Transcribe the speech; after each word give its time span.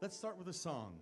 Let's 0.00 0.16
start 0.16 0.36
with 0.38 0.48
a 0.48 0.52
song. 0.52 1.00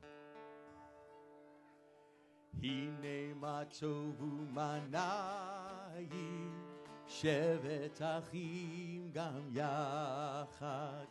הנה 2.62 3.35
מה 3.35 3.62
טוב 3.81 4.22
ומה 4.22 4.79
נעים, 4.90 6.64
שבת 7.06 8.02
אחים 8.02 9.10
גם 9.12 9.50
יחד. 9.52 11.06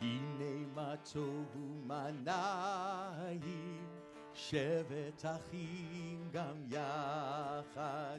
הנה 0.00 0.66
מה 0.74 0.94
טוב 1.12 1.56
ומה 1.56 2.10
נעים, 2.10 3.88
שבת 4.34 5.24
אחים 5.24 6.28
גם 6.32 6.64
יחד. 6.70 8.18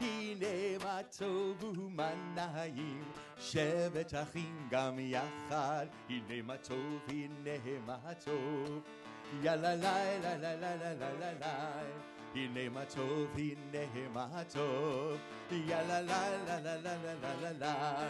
הנה 0.00 0.84
מה 0.84 1.00
טוב 1.18 1.64
ומה 1.64 2.10
נעים, 2.34 3.04
שבת 3.38 4.14
אחים 4.14 4.68
גם 4.70 4.98
יחד, 4.98 5.86
הנה 6.08 6.42
מה 6.44 6.56
טוב, 6.56 7.00
הנה 7.08 7.78
מה 7.86 8.14
טוב. 8.24 8.80
יאללה 9.42 9.74
לילה 9.74 10.36
לילה 10.36 10.76
לילה 10.76 11.10
לילה 11.20 11.82
הנה 12.34 12.68
מה 12.68 12.84
טוב, 12.84 13.28
הנה 13.36 14.08
מה 14.12 14.42
טוב. 14.52 15.18
יאללה 15.50 16.00
לילה 16.00 16.60
לילה 16.60 16.96
לילה 16.96 17.34
לילה 17.40 18.08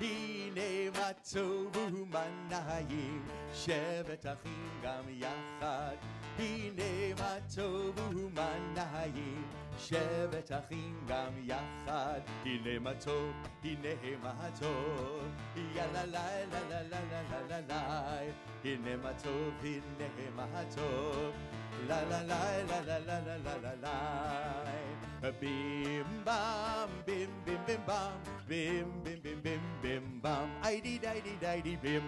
הנה 0.00 0.90
מה 0.94 1.12
טוב 1.32 1.76
ומה 1.76 2.24
נעים, 2.50 3.26
שבת 3.54 4.26
אחים 4.26 4.80
גם 4.82 5.04
יחד. 5.08 5.96
הנה 6.38 7.14
מה 7.18 7.36
טוב 7.56 7.98
ומה 8.16 8.54
נעים. 8.74 9.61
שבת 9.77 10.51
אחים 10.51 11.05
גם 11.07 11.31
יחד. 11.43 12.19
הנה 12.45 12.79
מה 12.79 12.93
טוב, 12.93 13.33
הנה 13.63 13.89
מה 14.23 14.49
טוב, 14.59 15.23
יאללה 15.75 16.05
לה 16.05 16.45
לה 16.51 16.59
לה 16.69 16.81
לה 16.81 16.99
לה 17.11 17.21
לה 17.31 17.41
לה 17.49 17.61
לה 17.67 18.19
הנה 18.63 18.95
מה 19.03 19.13
טוב, 19.23 19.53
הנה 19.63 20.29
מה 20.35 20.63
טוב. 20.75 21.33
La 21.85 22.01
la 22.01 22.21
la 22.23 22.39
la 22.69 22.79
la 22.87 22.97
la 23.07 23.17
la 23.27 23.35
la 23.45 23.55
la 23.63 23.73
la 23.83 25.31
Bim 25.39 26.05
bam 26.25 26.89
bim 27.05 27.29
bim 27.45 27.59
bim 27.67 27.81
bam 27.85 28.13
bim 28.47 28.87
bim 29.03 29.19
bim 29.21 29.41
bim 29.43 29.61
bim 29.81 30.19
bam 30.21 30.49
Idy 30.63 30.97
didy 30.97 31.37
didy 31.39 31.75
bim 31.83 32.03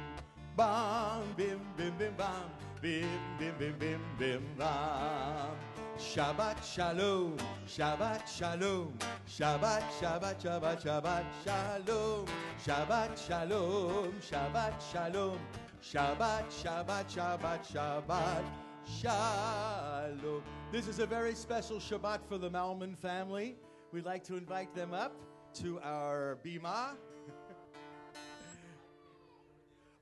bam 0.57 1.23
bim 1.37 1.59
bim 1.77 1.93
bim 1.99 2.13
bam 2.17 2.49
bim 2.81 3.19
bim 3.39 3.53
bim 3.59 3.75
bim 3.79 4.01
bim 4.19 4.43
bam 4.57 5.55
Shabbat 5.96 6.56
shalom 6.64 7.36
Shabbat 7.68 8.26
shalom 8.26 8.98
Shabbat 9.28 9.84
Shabbat 10.00 10.42
Shabbat 10.42 10.82
Shabbat 10.82 11.24
shalom 11.44 12.26
Shabbat 12.66 13.28
shalom 13.28 14.12
Shabbat 14.20 14.72
shalom 14.92 15.38
Shabbat 15.80 16.50
Shabbat 16.50 17.14
Shabbat 17.14 17.72
Shabbat 17.72 18.44
Shalom. 19.00 20.42
This 20.72 20.88
is 20.88 20.98
a 20.98 21.06
very 21.06 21.34
special 21.34 21.78
Shabbat 21.78 22.24
for 22.28 22.38
the 22.38 22.50
Malman 22.50 22.98
family. 22.98 23.54
We'd 23.92 24.04
like 24.04 24.24
to 24.24 24.36
invite 24.36 24.74
them 24.74 24.92
up 24.92 25.14
to 25.62 25.78
our 25.80 26.38
bima. 26.44 26.96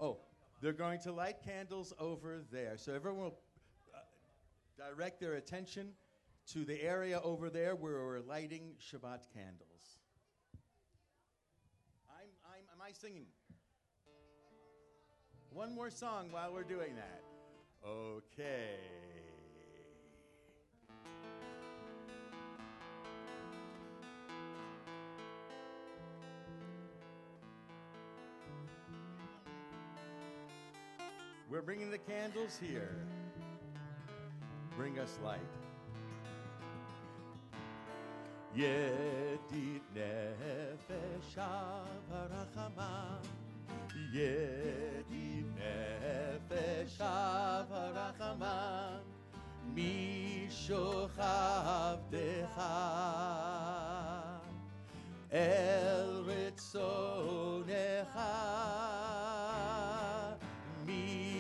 oh, 0.01 0.17
they're 0.63 0.73
going 0.73 1.01
to 1.01 1.13
light 1.13 1.43
candles 1.45 1.93
over 1.99 2.41
there. 2.51 2.79
So 2.79 2.95
everyone 2.95 3.25
will 3.25 3.39
direct 4.77 5.21
their 5.21 5.35
attention 5.35 5.93
to 6.53 6.65
the 6.65 6.83
area 6.83 7.21
over 7.23 7.51
there 7.51 7.75
where 7.75 8.05
we're 8.05 8.21
lighting 8.21 8.75
Shabbat 8.81 9.29
candles. 9.33 10.01
I'm, 12.11 12.29
I'm, 12.45 12.65
am 12.75 12.83
I 12.83 12.93
singing? 12.93 13.27
One 15.51 15.75
more 15.75 15.91
song 15.91 16.33
while 16.33 16.53
we're 16.53 16.63
doing 16.63 16.95
that. 16.97 17.23
Okay. 17.87 18.79
We're 31.51 31.61
bringing 31.61 31.91
the 31.91 31.99
candles 31.99 32.59
here 32.59 32.97
Bring 34.78 35.00
us 35.00 35.20
light. 35.24 35.40
ידיד 38.56 39.82
נפש 39.94 41.38
הרחמה 42.10 43.18
ידיד 44.14 45.46
נפש 45.56 47.02
הרחמה 47.02 49.00
משוכבתך 49.74 51.18
אל 55.32 56.24
רצונך 56.26 58.20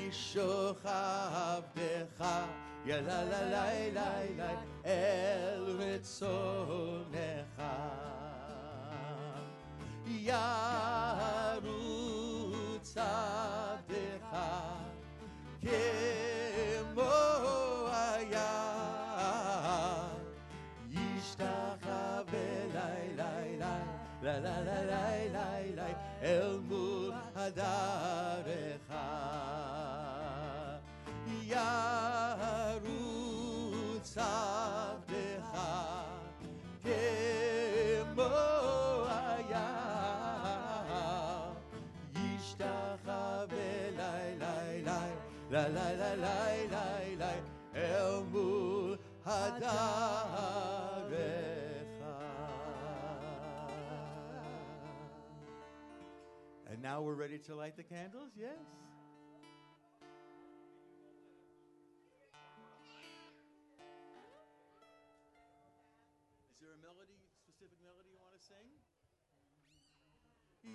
משוכבתך 0.07 1.07
יא 2.86 2.96
לה 2.96 3.24
לה 3.24 3.42
לה 3.42 3.90
לה 3.92 4.22
לה 4.36 4.54
אל 4.86 5.76
רצונך 5.78 7.62
ירוץ 10.06 10.24
עבדך 12.96 14.36
כמו 15.60 17.02
היה 17.92 18.52
ישתחווה 20.90 22.24
לי 22.74 23.08
לי 23.16 23.16
לי 23.16 23.58
לה 24.22 24.38
לה 24.40 24.60
לה 24.60 24.82
לי 25.28 25.72
לי 25.76 25.92
אל 26.22 26.58
מול 26.68 27.12
הדרך 27.36 28.92
יא 31.42 32.11
עבדך 34.17 35.51
כמו 38.13 38.23
היה 39.09 39.67
ישתחווה 42.15 43.45
לי 43.49 43.91
לי 43.91 44.37
לי 44.39 44.83
לי 45.51 45.63
לי 45.73 45.95
לי 45.97 46.15
לי 46.17 46.67
לי 46.69 47.15
לי 47.15 47.35
אל 47.75 48.23
מול 48.31 48.97
הדרך 49.25 50.07
And 56.69 56.81
now 56.81 57.01
we're 57.01 57.13
ready 57.13 57.39
to 57.47 57.55
light 57.55 57.75
the 57.77 57.83
candles, 57.83 58.31
yes? 58.37 58.80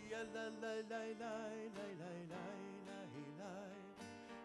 Ya 0.10 0.24
la 0.34 0.46
la 0.62 0.74
la 0.90 1.02
la 1.20 1.32
la 1.76 1.88
la 2.00 2.12
la 2.30 2.44
la 2.88 3.00
la. 3.40 3.52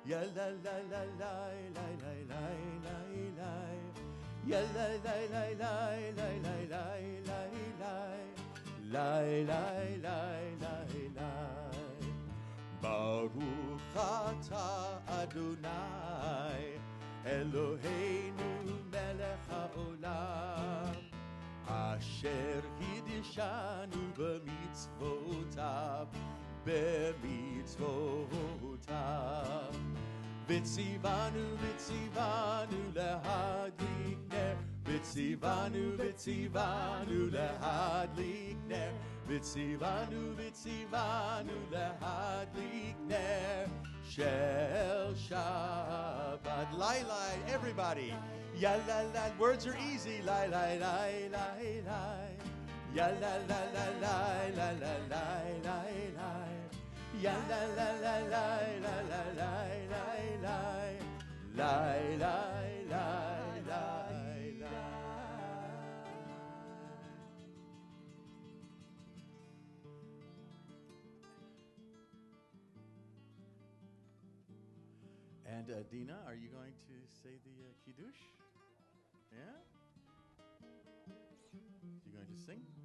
Ya 0.04 0.20
la 0.34 0.46
la 0.64 0.76
la 0.90 1.02
la 1.20 1.34
la 1.76 1.86
la 1.92 2.12
la 2.12 2.42
la 7.28 7.40
la. 7.80 8.02
La 8.90 9.20
la 9.50 9.62
la 10.02 10.18
la 10.62 10.76
la. 11.16 11.30
Baruch 12.82 13.94
atah 13.94 14.98
Adonai 15.20 16.64
Eloheinu 17.24 18.50
melech 18.90 19.46
haolam 19.48 21.01
אשר 21.72 22.60
חידשנו 22.78 24.02
במצוותיו, 24.16 26.06
במצוותיו. 26.64 28.32
וציוונו, 30.46 31.56
וציוונו 31.60 32.90
להדליק 32.94 34.18
נר, 34.28 34.56
וציוונו, 34.84 35.78
וציוונו 35.98 37.26
להדליק 37.30 38.56
נר, 38.66 38.92
וציוונו, 39.26 40.32
וציוונו 40.36 41.52
להדליק 41.70 42.96
נר. 43.08 43.91
Shel 44.08 45.14
Shabbat. 45.14 46.78
Lai 46.78 47.02
Lai, 47.08 47.38
everybody. 47.48 48.14
Ya 48.56 48.76
la 48.86 49.02
la, 49.14 49.30
words 49.38 49.66
are 49.66 49.76
easy. 49.92 50.22
Lai 50.22 50.46
Lai 50.46 50.78
Lai 50.78 51.28
Lai 51.32 51.82
Lai. 51.86 52.36
Ya 52.94 53.06
la 53.20 53.34
la 53.48 53.60
la 53.74 53.86
la 54.00 54.16
la 54.56 54.68
la 54.80 54.94
la 55.08 55.24
la 55.64 55.82
la. 56.16 56.32
Ya 57.20 57.34
la 57.48 57.60
la 57.76 57.88
la 58.02 58.16
la 58.32 58.46
la 58.82 58.91
And 75.62 75.70
uh, 75.70 75.82
Dina, 75.92 76.18
are 76.26 76.34
you 76.34 76.48
going 76.48 76.74
to 76.74 76.94
say 77.22 77.38
the 77.46 77.54
uh, 77.62 77.70
kiddush? 77.86 78.18
Yeah. 79.30 79.62
You 82.04 82.12
going 82.12 82.26
to 82.26 82.42
sing? 82.42 82.81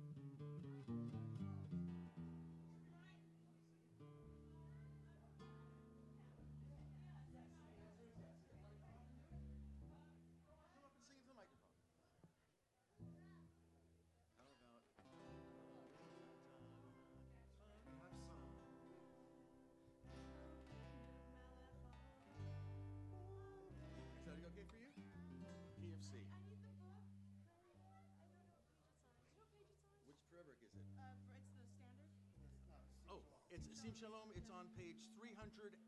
It's 33.88 34.04
Shalom. 34.04 34.28
It's 34.36 34.52
on 34.52 34.68
page 34.76 35.00
300 35.16 35.32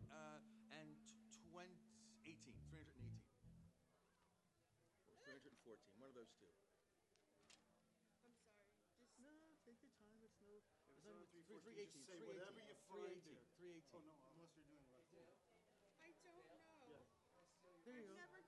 uh, 0.07 0.39
and 0.71 0.87
20, 1.51 1.67
18, 2.23 2.55
318. 2.71 3.11
Or 5.03 5.19
314, 5.19 5.99
one 5.99 6.07
of 6.07 6.15
those 6.15 6.31
two. 6.39 6.47
I'm 8.23 8.31
sorry. 8.39 8.55
No, 9.19 9.27
take 9.67 9.83
your 9.83 9.91
time. 9.99 10.15
It's 10.23 10.39
no. 10.39 10.47
It's 10.95 11.11
on 11.11 11.19
not- 11.19 11.27
314, 11.43 11.43
just 11.43 11.99
318, 11.99 12.07
say 12.07 12.15
318, 12.23 12.23
whatever 12.23 12.55
you 12.55 12.71
find 12.87 13.19
318. 13.19 13.35
318. 13.67 13.83
Oh, 13.91 13.99
no, 14.07 14.15
unless 14.31 14.55
you're 14.55 14.63
doing 14.71 14.87
left. 14.95 15.11
I 15.11 15.19
don't 15.19 15.27
know. 15.27 15.43
There 17.83 17.99
you 17.99 18.15
I've 18.15 18.31
go. 18.31 18.38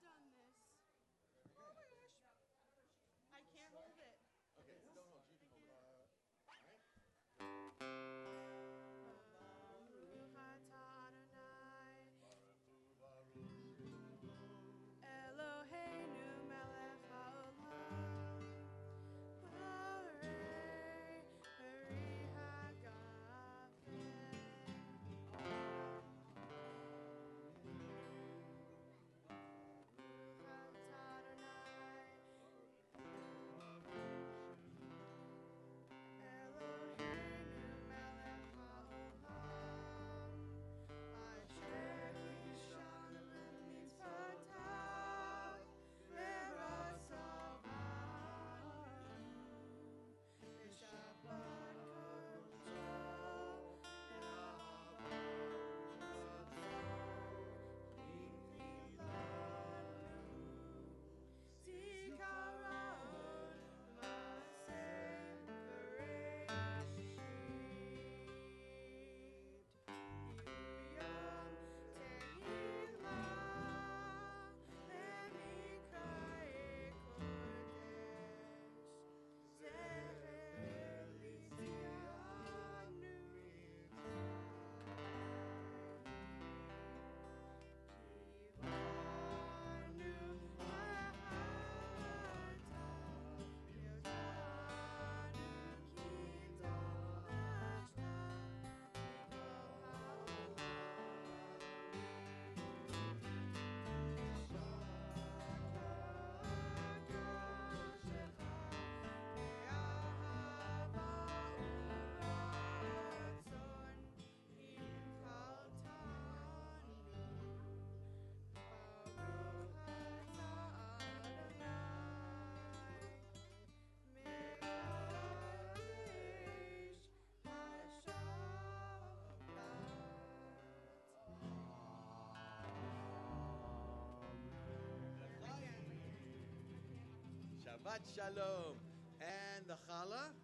Shabbat 137.81 138.01
Shalom. 138.15 138.77
And 139.21 139.65
the 139.67 139.73
challah? 139.89 140.40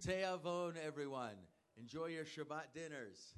Teavon, 0.00 0.72
everyone. 0.86 1.36
Enjoy 1.78 2.06
your 2.06 2.24
Shabbat 2.24 2.72
dinners. 2.74 3.34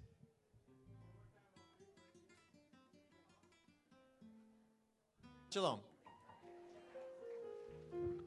Shalom. 5.53 5.81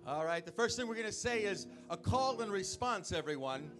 All 0.05 0.25
right, 0.25 0.45
the 0.45 0.51
first 0.51 0.77
thing 0.77 0.87
we're 0.87 0.95
going 0.95 1.07
to 1.07 1.13
say 1.13 1.43
is 1.43 1.65
a 1.89 1.95
call 1.95 2.41
and 2.41 2.51
response, 2.51 3.13
everyone. 3.13 3.71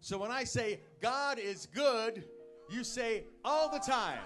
So 0.00 0.16
when 0.16 0.30
I 0.30 0.44
say 0.44 0.80
God 1.00 1.40
is 1.40 1.66
good, 1.66 2.24
you 2.70 2.84
say 2.84 3.24
all 3.44 3.68
the 3.68 3.80
time. 3.80 4.20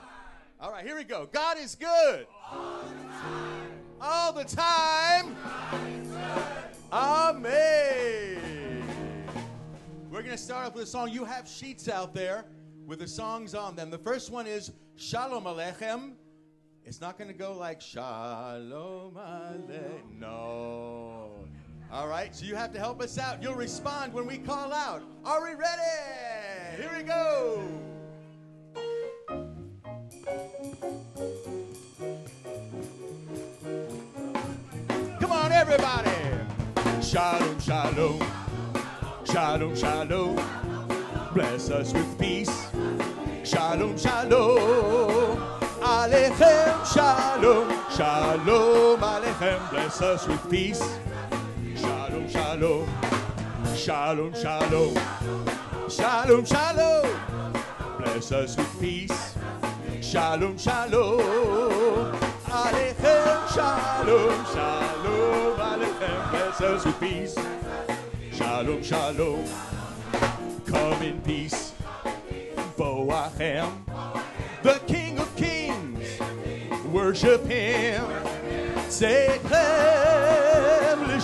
All 0.60 0.70
right, 0.70 0.84
here 0.84 0.96
we 0.96 1.04
go. 1.04 1.28
God 1.32 1.56
is 1.58 1.74
good. 1.74 2.26
All 2.52 2.82
the 2.92 3.08
time. 3.14 3.96
All 4.00 4.32
the 4.32 4.44
time. 4.44 5.36
Amen. 6.92 8.25
Going 10.26 10.36
to 10.36 10.42
start 10.42 10.66
off 10.66 10.74
with 10.74 10.82
a 10.82 10.86
song. 10.88 11.10
You 11.12 11.24
have 11.24 11.46
sheets 11.46 11.88
out 11.88 12.12
there 12.12 12.46
with 12.84 12.98
the 12.98 13.06
songs 13.06 13.54
on 13.54 13.76
them. 13.76 13.90
The 13.90 13.98
first 13.98 14.32
one 14.32 14.44
is 14.44 14.72
Shalom 14.96 15.44
Aleichem. 15.44 16.14
It's 16.84 17.00
not 17.00 17.16
going 17.16 17.28
to 17.28 17.36
go 17.36 17.56
like 17.56 17.80
Shalom 17.80 19.14
Alechem. 19.14 20.18
No. 20.18 21.30
All 21.92 22.08
right, 22.08 22.34
so 22.34 22.44
you 22.44 22.56
have 22.56 22.72
to 22.72 22.78
help 22.80 23.00
us 23.00 23.18
out. 23.18 23.40
You'll 23.40 23.54
respond 23.54 24.12
when 24.12 24.26
we 24.26 24.38
call 24.38 24.72
out. 24.72 25.00
Are 25.24 25.44
we 25.44 25.54
ready? 25.54 26.76
Here 26.76 26.90
we 26.96 27.04
go. 27.04 27.62
Come 35.20 35.30
on, 35.30 35.52
everybody. 35.52 36.10
Shalom, 37.00 37.60
shalom. 37.60 38.45
Shalom, 39.26 39.74
shalom. 39.74 40.36
Bless 41.34 41.68
us 41.70 41.92
with 41.92 42.18
peace. 42.18 42.68
Shalom, 43.42 43.98
shalom. 43.98 45.36
Alechem, 45.80 46.94
shalom. 46.94 47.68
Shalom, 47.90 49.00
alechem. 49.00 49.70
Bless 49.70 50.00
us 50.00 50.28
with 50.28 50.48
peace. 50.48 50.98
Shalom, 51.74 52.28
shalom. 52.28 52.88
Shalom, 53.74 54.32
shalom. 54.32 54.94
Shalom, 55.90 56.44
shalom. 56.44 57.20
Bless 57.98 58.30
us 58.30 58.56
with 58.56 58.80
peace. 58.80 59.34
Shalom, 60.00 60.56
shalom. 60.56 61.20
Alechem, 62.46 63.48
shalom, 63.54 64.44
shalom. 64.54 65.58
Alechem, 65.58 66.30
bless 66.30 66.60
us 66.60 66.84
with 66.84 67.00
peace. 67.00 67.36
Shalom, 68.36 68.82
shalom. 68.82 69.44
Come 70.66 71.02
in 71.02 71.20
peace. 71.22 71.72
Boachem, 72.76 73.70
the 74.62 74.78
King 74.86 75.18
of 75.18 75.34
Kings. 75.36 76.20
Worship 76.92 77.46
Him. 77.46 78.04
Sechem 78.88 79.46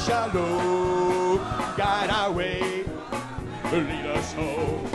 shalom. 0.06 1.36
Guide 1.76 2.08
our 2.08 2.32
way. 2.32 2.84
Lead 3.70 4.06
us 4.06 4.32
home. 4.32 4.88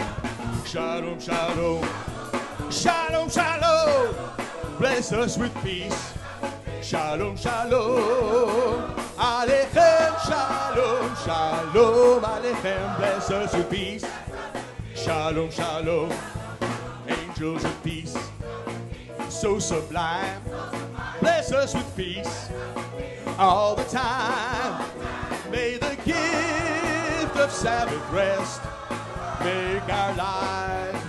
Shalom, 0.66 1.20
shalom. 1.20 1.88
Shalom, 2.72 3.30
shalom. 3.30 4.16
Bless 4.80 5.14
us 5.14 5.38
with 5.38 5.54
peace. 5.64 6.14
Shalom, 6.82 7.38
shalom. 7.38 8.96
Alechem, 9.18 9.97
shalom, 10.28 11.16
shalom. 11.24 12.24
Alechem, 12.24 12.98
bless 12.98 13.32
us 13.32 13.54
with 13.54 13.70
peace. 13.70 14.06
Shalom, 14.96 15.50
shalom. 15.50 16.12
Angels 17.08 17.64
of 17.64 17.84
peace, 17.84 18.18
so 19.30 19.60
sublime. 19.60 20.42
Bless 21.20 21.52
us 21.52 21.74
with 21.74 21.96
peace 21.96 22.50
all 23.38 23.76
the 23.76 23.86
time. 23.86 24.90
May 25.52 25.78
the 25.78 25.96
gift 26.04 27.38
of 27.38 27.52
Sabbath 27.52 28.12
rest 28.12 28.62
make 29.40 29.88
our 29.94 30.14
lives 30.16 31.00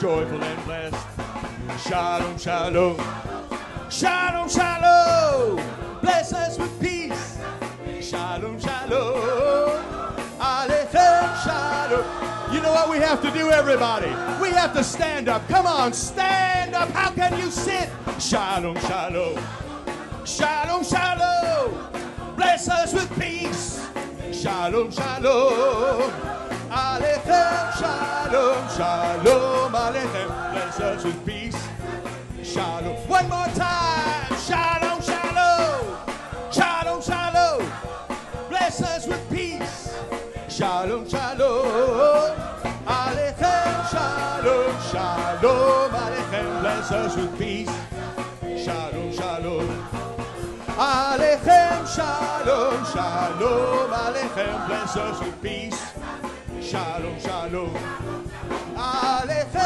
joyful 0.00 0.42
and 0.42 0.64
blessed. 0.64 1.06
Shalom, 1.86 2.38
shalom. 2.38 2.96
Shalom, 3.90 4.48
shalom. 4.48 5.60
Bless 6.00 6.32
us 6.32 6.58
with 6.58 6.80
peace. 6.80 6.91
Shalom, 8.12 8.60
shalom. 8.60 9.82
Shalom. 11.42 12.04
You 12.52 12.60
know 12.60 12.70
what 12.70 12.90
we 12.90 12.98
have 12.98 13.22
to 13.22 13.30
do, 13.30 13.50
everybody? 13.50 14.10
We 14.38 14.50
have 14.50 14.74
to 14.74 14.84
stand 14.84 15.30
up. 15.30 15.48
Come 15.48 15.64
on, 15.64 15.94
stand 15.94 16.74
up. 16.74 16.90
How 16.90 17.10
can 17.12 17.38
you 17.38 17.50
sit? 17.50 17.88
Shalom, 18.20 18.76
shalom. 18.80 19.42
Shalom, 20.26 20.84
shalom. 20.84 22.36
Bless 22.36 22.68
us 22.68 22.92
with 22.92 23.10
peace. 23.18 23.88
Shalom, 24.30 24.90
shalom. 24.90 26.12
Alechem, 26.68 27.78
shalom, 27.80 28.68
shalom. 28.76 29.72
Alechem. 29.72 30.52
Bless 30.52 30.80
us 30.80 31.02
with 31.02 31.24
peace. 31.24 31.56
Shalom. 32.42 32.94
One 33.08 33.26
more 33.30 33.48
time. 33.54 34.36
Shalom. 34.36 34.81
Shalom, 40.62 41.08
shalom. 41.08 42.36
Alechem, 42.86 43.74
shalom, 43.90 44.74
shalom. 44.92 45.90
Alechem. 45.90 46.60
Bless 46.60 46.92
us 46.92 47.16
with 47.16 47.36
peace. 47.36 47.74
Shalom, 48.64 49.12
shalom. 49.12 49.66
Alechem, 50.68 51.80
shalom, 51.96 52.84
shalom. 52.92 53.90
Alechem. 53.90 54.66
Bless 54.68 54.96
us 54.96 55.18
with 55.18 55.42
peace. 55.42 55.80
Shalom, 56.60 57.18
shalom. 57.18 57.74
Alechem, 58.76 59.61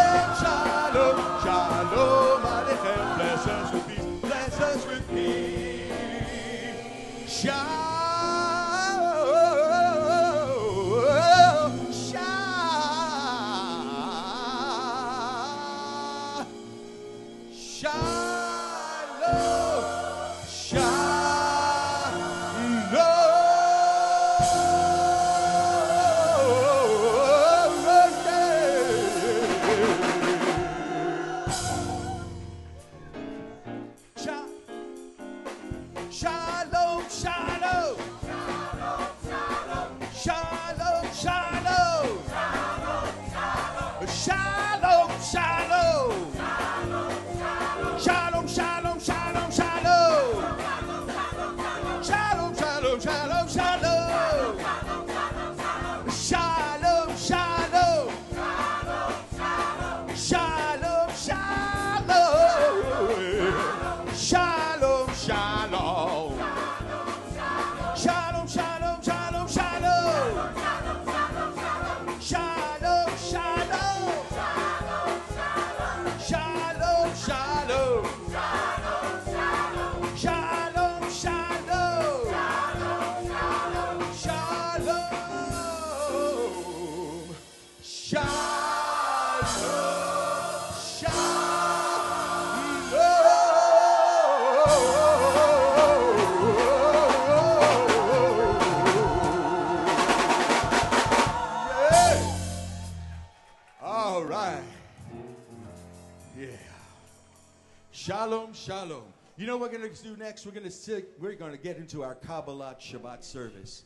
next? 110.37 110.45
We're 110.45 110.53
going 110.53 110.65
to 110.65 110.71
sit, 110.71 111.13
we're 111.19 111.35
going 111.35 111.53
to 111.53 111.57
get 111.57 111.79
into 111.79 112.03
our 112.03 112.15
Kabbalat 112.15 112.79
Shabbat 112.79 113.25
service. 113.25 113.85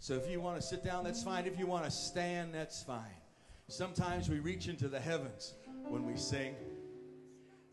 So 0.00 0.14
if 0.14 0.28
you 0.28 0.40
want 0.40 0.56
to 0.56 0.62
sit 0.62 0.82
down, 0.82 1.04
that's 1.04 1.22
fine. 1.22 1.46
If 1.46 1.56
you 1.56 1.68
want 1.68 1.84
to 1.84 1.90
stand, 1.92 2.52
that's 2.52 2.82
fine. 2.82 3.20
Sometimes 3.68 4.28
we 4.28 4.40
reach 4.40 4.66
into 4.66 4.88
the 4.88 4.98
heavens 4.98 5.54
when 5.88 6.04
we 6.04 6.16
sing, 6.16 6.56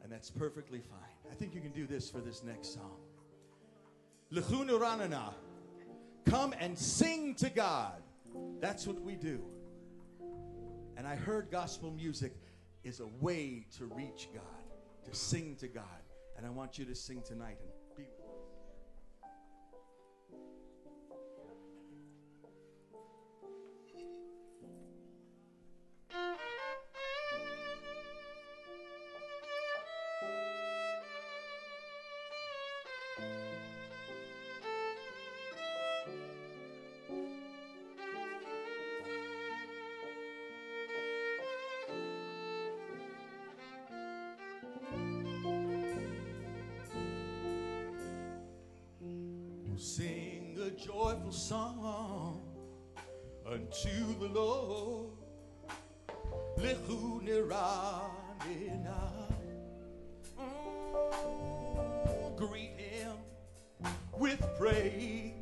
and 0.04 0.12
that's 0.12 0.30
perfectly 0.30 0.82
fine. 0.82 1.32
I 1.32 1.34
think 1.34 1.56
you 1.56 1.62
can 1.62 1.72
do 1.72 1.88
this 1.88 2.12
for 2.12 2.20
this 2.20 2.44
next 2.44 2.75
song. 2.75 2.96
Lechunu 4.32 4.80
Ranana. 4.80 5.34
Come 6.25 6.54
and 6.60 6.78
sing 6.78 7.34
to 7.36 7.50
God. 7.50 8.04
That's 8.60 8.86
what 8.86 9.01
we 9.01 9.16
do. 9.16 9.42
And 10.96 11.08
I 11.08 11.16
heard 11.16 11.50
gospel 11.50 11.90
music 11.90 12.34
is 12.84 13.00
a 13.00 13.08
way 13.20 13.66
to 13.80 13.86
reach 13.86 14.30
God, 14.32 15.10
to 15.10 15.16
sing 15.18 15.56
to 15.56 15.68
God. 15.68 15.86
And 16.38 16.46
I 16.46 16.51
want 16.51 16.78
you 16.78 16.86
to 16.86 16.94
sing 16.94 17.24
tonight 17.28 17.58
sing 49.82 50.56
a 50.63 50.70
joyful 50.70 51.32
song 51.32 52.39
unto 53.48 53.89
the 54.20 54.27
Lord. 54.27 55.21
Mm, 60.39 62.38
Greet 62.38 62.77
him 62.77 63.18
with 64.18 64.41
praise. 64.60 65.34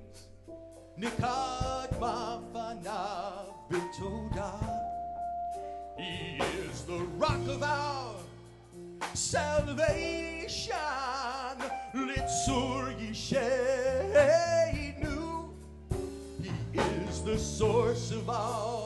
Bitoda. 3.70 4.52
He 5.98 6.42
is 6.42 6.84
the 6.84 7.00
rock 7.18 7.48
of 7.48 7.64
our 7.64 8.16
salvation. 9.14 10.74
He 16.74 16.80
is 16.80 17.22
the 17.24 17.38
source 17.38 18.12
of 18.12 18.30
all 18.30 18.79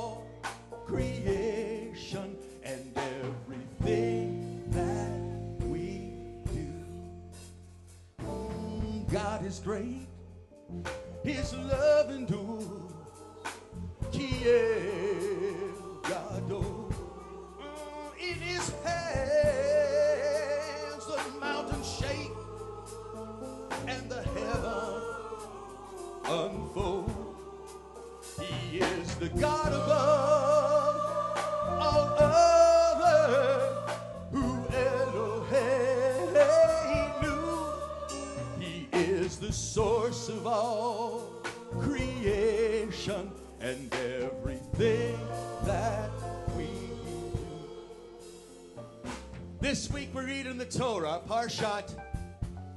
Torah, 50.75 51.21
Parshat, 51.27 51.93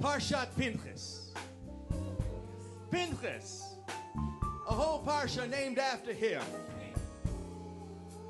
Parshat 0.01 0.47
Pinchas. 0.55 1.31
Pinchas, 2.91 3.75
a 4.69 4.73
whole 4.73 5.01
parsha 5.03 5.49
named 5.49 5.79
after 5.79 6.13
him. 6.13 6.41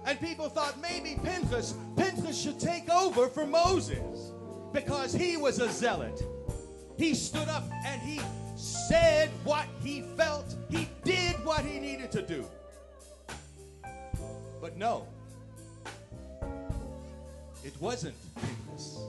And 0.05 0.19
people 0.21 0.47
thought 0.47 0.79
maybe 0.81 1.19
Pinchas, 1.21 1.73
Pinchas 1.97 2.41
should 2.41 2.59
take 2.59 2.89
over 2.89 3.27
for 3.27 3.45
Moses 3.45 4.31
because 4.71 5.13
he 5.13 5.35
was 5.35 5.59
a 5.59 5.69
zealot. 5.69 6.23
He 6.97 7.13
stood 7.13 7.49
up 7.49 7.65
and 7.85 8.01
he 8.01 8.21
said 8.55 9.29
what 9.43 9.65
he 9.83 10.01
felt. 10.15 10.55
He 10.69 10.87
did 11.03 11.35
what 11.45 11.65
he 11.65 11.79
needed 11.79 12.09
to 12.13 12.21
do. 12.21 12.45
But 14.61 14.77
no, 14.77 15.05
it 17.65 17.73
wasn't 17.81 18.15
Pinchas. 18.35 18.99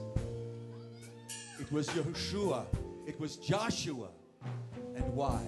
It 1.59 1.71
was 1.71 1.87
Yehoshua. 1.89 2.65
It 3.05 3.19
was 3.19 3.35
Joshua. 3.35 4.07
And 4.95 5.13
why? 5.13 5.39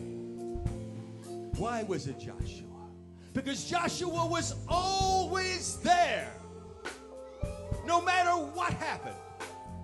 Why 1.57 1.83
was 1.83 2.07
it 2.07 2.19
Joshua? 2.19 2.67
Because 3.33 3.63
Joshua 3.63 4.25
was 4.25 4.55
always 4.67 5.77
there. 5.77 6.33
No 7.85 8.01
matter 8.01 8.31
what 8.31 8.73
happened. 8.73 9.15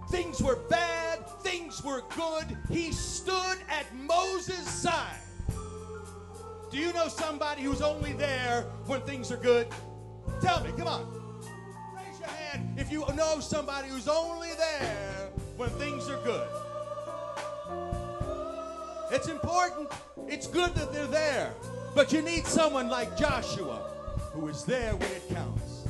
Things 0.10 0.42
were 0.42 0.58
bad, 0.70 1.28
things 1.42 1.84
were 1.84 2.04
good. 2.16 2.58
He 2.70 2.92
stood 2.92 3.58
at 3.70 3.94
Moses' 3.96 4.68
side. 4.68 5.20
Do 6.72 6.78
you 6.78 6.92
know 6.94 7.08
somebody 7.08 7.62
who's 7.62 7.82
only 7.82 8.14
there 8.14 8.64
when 8.86 9.02
things 9.02 9.32
are 9.32 9.38
good? 9.38 9.68
Tell 10.42 10.64
me, 10.64 10.72
come 10.78 10.88
on. 10.88 11.06
Raise 11.96 12.20
your 12.20 12.30
hand 12.30 12.78
if 12.78 12.92
you 12.92 13.06
know 13.16 13.40
somebody 13.40 13.88
who's 13.88 14.08
only 14.08 14.50
there 14.58 15.27
when 15.58 15.70
things 15.72 16.08
are 16.10 16.20
good. 16.24 16.48
It's 19.12 19.28
important. 19.28 19.90
It's 20.28 20.48
good 20.48 20.74
that 20.76 20.94
they're 20.94 21.08
there. 21.08 21.54
But 21.96 22.14
you 22.14 22.22
need 22.22 22.46
someone 22.46 22.90
like 22.90 23.18
Joshua 23.18 23.82
who 24.34 24.48
is 24.48 24.64
there 24.64 24.96
when 24.96 25.12
it 25.12 25.28
counts. 25.30 25.86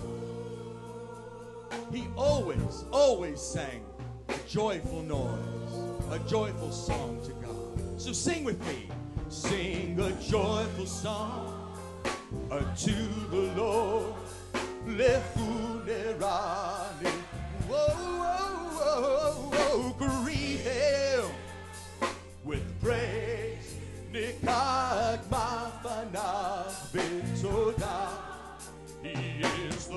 He 1.92 2.08
always, 2.16 2.86
always 2.92 3.42
sang 3.42 3.84
a 4.30 4.36
joyful 4.48 5.02
noise, 5.04 6.12
a 6.12 6.20
joyful 6.30 6.72
song 6.72 7.20
to 7.26 7.32
God. 7.46 8.00
So 8.00 8.14
sing 8.14 8.44
with 8.44 8.60
me. 8.68 8.88
Sing 9.30 10.00
a 10.00 10.12
joyful 10.22 10.86
song 10.86 11.78
unto 12.50 12.94
the 13.30 13.54
Lord. 13.58 14.14
Whoa, 17.68 18.17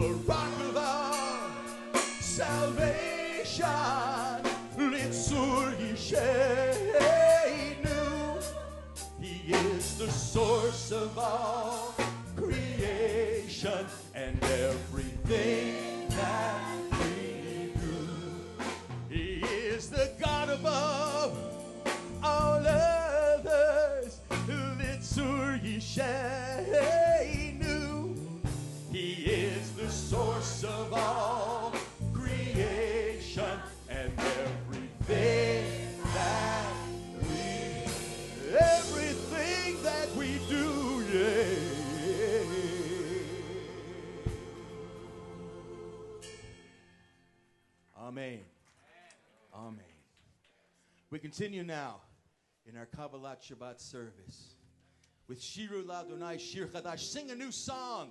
the 0.01 0.15
rock 0.27 0.61
of 0.61 0.77
our 0.79 2.01
salvation. 2.21 3.21
He 9.21 9.53
is 9.53 9.99
the 9.99 10.09
source 10.11 10.93
of 10.93 11.19
all 11.19 11.70
Amen. 48.11 48.41
Amen. 49.55 49.85
We 51.13 51.21
continue 51.21 51.63
now 51.63 52.01
in 52.67 52.77
our 52.77 52.87
Kabbalat 52.87 53.37
Shabbat 53.41 53.81
service 53.81 54.57
with 55.29 55.41
Shiru 55.41 55.85
Ladonai 55.85 56.41
Shir 56.41 56.67
Chadash. 56.67 56.99
Sing 56.99 57.31
a 57.31 57.37
new 57.37 57.53
song. 57.53 58.11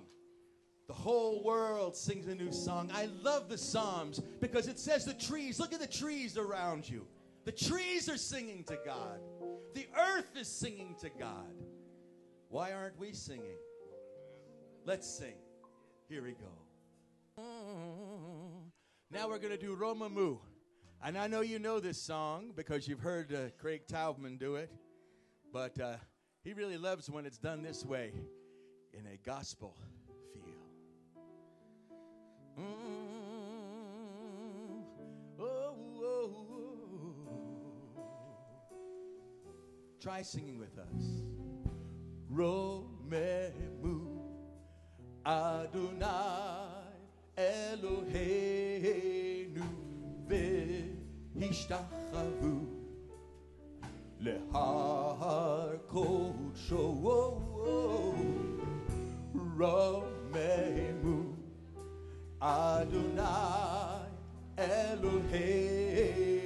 The 0.88 0.94
whole 0.94 1.44
world 1.44 1.94
sings 1.94 2.28
a 2.28 2.34
new 2.34 2.50
song. 2.50 2.90
I 2.94 3.10
love 3.22 3.50
the 3.50 3.58
Psalms 3.58 4.20
because 4.40 4.68
it 4.68 4.78
says 4.78 5.04
the 5.04 5.12
trees, 5.12 5.60
look 5.60 5.74
at 5.74 5.80
the 5.80 5.86
trees 5.86 6.38
around 6.38 6.88
you. 6.88 7.06
The 7.44 7.52
trees 7.52 8.08
are 8.08 8.16
singing 8.16 8.64
to 8.68 8.78
God. 8.82 9.20
The 9.74 9.86
earth 9.98 10.34
is 10.34 10.48
singing 10.48 10.96
to 11.02 11.10
God. 11.10 11.52
Why 12.48 12.72
aren't 12.72 12.98
we 12.98 13.12
singing? 13.12 13.58
Let's 14.86 15.06
sing. 15.06 15.36
Here 16.08 16.22
we 16.22 16.30
go. 16.30 17.42
Now 19.12 19.28
we're 19.28 19.38
going 19.38 19.50
to 19.50 19.58
do 19.58 19.74
Roma 19.74 20.08
Romamu. 20.08 20.38
And 21.02 21.18
I 21.18 21.26
know 21.26 21.40
you 21.40 21.58
know 21.58 21.80
this 21.80 22.00
song 22.00 22.52
because 22.54 22.86
you've 22.86 23.00
heard 23.00 23.32
uh, 23.32 23.48
Craig 23.58 23.88
Taubman 23.88 24.38
do 24.38 24.54
it. 24.54 24.70
But 25.52 25.80
uh, 25.80 25.96
he 26.44 26.52
really 26.52 26.76
loves 26.76 27.10
when 27.10 27.26
it's 27.26 27.38
done 27.38 27.60
this 27.60 27.84
way 27.84 28.12
in 28.92 29.04
a 29.12 29.16
gospel 29.16 29.76
feel. 30.32 30.44
Mm. 32.56 32.64
Oh, 35.40 35.74
oh, 36.00 36.46
oh. 37.98 38.02
Try 40.00 40.22
singing 40.22 40.56
with 40.56 40.78
us. 40.78 41.24
Romemu 42.32 44.20
Adonai 45.26 46.89
Eloheinu 47.39 48.75
והשתחוו 51.35 52.55
להר 54.19 55.75
קודשו 55.87 56.91
רוממו 56.91 58.15
אדוני 62.39 63.21
אלוהינו 64.59 66.38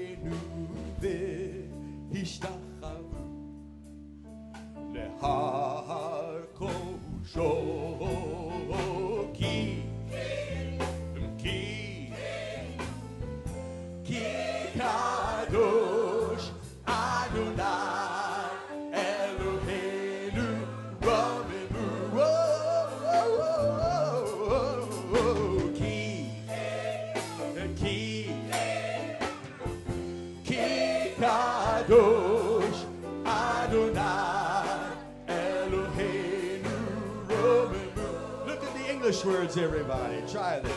try 40.31 40.61
them 40.61 40.73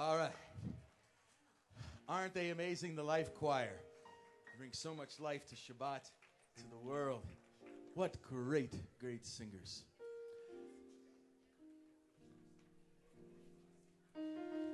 All 0.00 0.16
right. 0.16 0.30
Aren't 2.08 2.32
they 2.32 2.50
amazing, 2.50 2.94
the 2.94 3.02
Life 3.02 3.34
Choir? 3.34 3.72
Bring 4.56 4.70
so 4.72 4.94
much 4.94 5.18
life 5.18 5.44
to 5.48 5.56
Shabbat, 5.56 6.08
to 6.56 6.62
the 6.70 6.78
world. 6.88 7.26
What 7.94 8.22
great, 8.22 8.74
great 9.00 9.26
singers. 9.26 9.82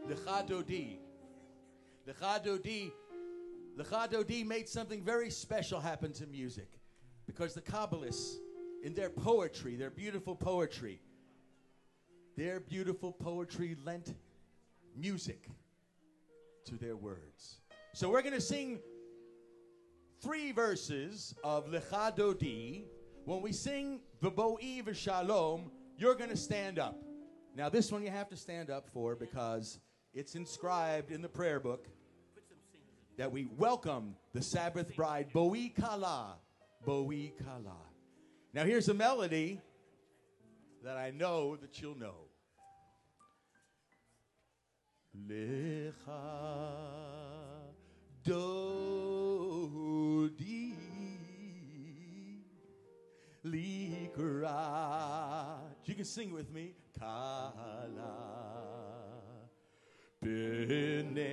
Lecha 0.06 0.46
Dodi. 0.46 0.98
Lecha 2.06 2.44
Dodi. 2.44 2.92
Lecha 3.78 4.12
Dodi 4.12 4.44
made 4.44 4.68
something 4.68 5.02
very 5.02 5.30
special 5.30 5.80
happen 5.80 6.12
to 6.12 6.26
music. 6.26 6.68
Because 7.26 7.54
the 7.54 7.62
Kabbalists, 7.62 8.34
in 8.82 8.92
their 8.92 9.08
poetry, 9.08 9.74
their 9.74 9.88
beautiful 9.88 10.36
poetry, 10.36 11.00
their 12.36 12.60
beautiful 12.60 13.10
poetry 13.10 13.74
lent 13.86 14.12
music 14.96 15.48
to 16.66 16.76
their 16.76 16.96
words. 16.96 17.60
So 17.92 18.10
we're 18.10 18.22
going 18.22 18.34
to 18.34 18.40
sing 18.40 18.80
three 20.20 20.52
verses 20.52 21.34
of 21.44 21.66
Lecha 21.66 22.16
Dodi. 22.16 22.84
When 23.24 23.42
we 23.42 23.52
sing 23.52 24.00
the 24.20 24.30
V'bo'i 24.30 24.82
v'shalom, 24.82 25.70
you're 25.96 26.14
going 26.14 26.30
to 26.30 26.36
stand 26.36 26.78
up. 26.78 27.02
Now, 27.56 27.68
this 27.68 27.92
one 27.92 28.02
you 28.02 28.10
have 28.10 28.28
to 28.30 28.36
stand 28.36 28.70
up 28.70 28.88
for 28.92 29.14
because 29.14 29.78
it's 30.12 30.34
inscribed 30.34 31.10
in 31.10 31.22
the 31.22 31.28
prayer 31.28 31.60
book 31.60 31.88
that 33.16 33.30
we 33.30 33.46
welcome 33.56 34.16
the 34.32 34.42
Sabbath 34.42 34.94
bride, 34.96 35.28
Bo'i 35.32 35.74
Kala. 35.74 36.36
Bo'i 36.86 37.32
Kala. 37.44 37.76
Now, 38.52 38.64
here's 38.64 38.88
a 38.88 38.94
melody 38.94 39.60
that 40.82 40.96
I 40.96 41.10
know 41.10 41.56
that 41.56 41.80
you'll 41.80 41.98
know. 41.98 42.14
לך 45.13 46.11
דודי 48.21 49.43
לקראת. 53.43 54.49
You 55.87 55.95
can 55.95 56.05
sing 56.05 56.31
with 56.31 56.51
me. 56.51 56.79
קלה 56.99 58.39
בני 60.21 61.27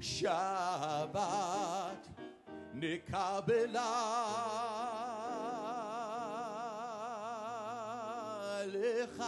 שבת 0.00 2.08
נקבלה 2.74 3.94
לך 8.66 9.24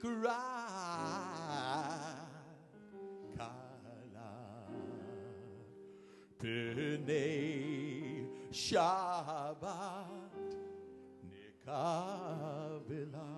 Kala. 0.00 0.40
Pene 6.38 7.26
Shabbat. 8.50 10.08
Nikabila. 11.66 13.30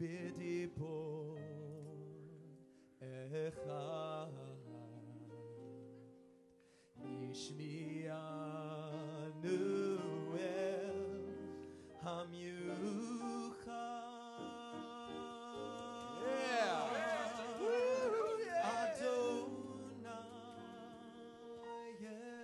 Bidipol 0.00 1.36
Echad. 3.02 4.19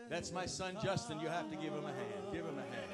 That's 0.08 0.32
my 0.32 0.46
son 0.46 0.78
Justin. 0.82 1.20
You 1.20 1.28
have 1.28 1.50
to 1.50 1.56
give 1.56 1.72
him 1.72 1.84
a 1.84 1.88
hand. 1.88 2.32
Give 2.32 2.44
him 2.46 2.58
a 2.58 2.62
hand. 2.62 2.90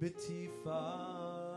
Betifara. 0.00 1.56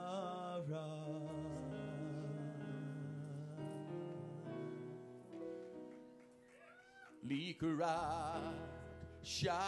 Likurat 7.28 8.56
Shabbat 9.22 9.60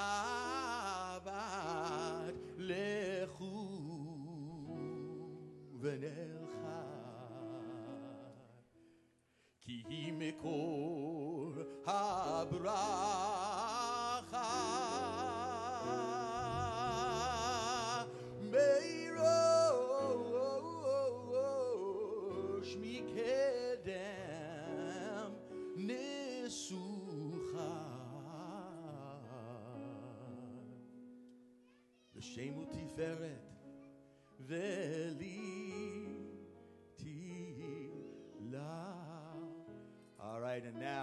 Lechu 2.58 3.54
Venelcha 5.84 6.82
Ki 9.62 10.12
Mikol 10.18 11.01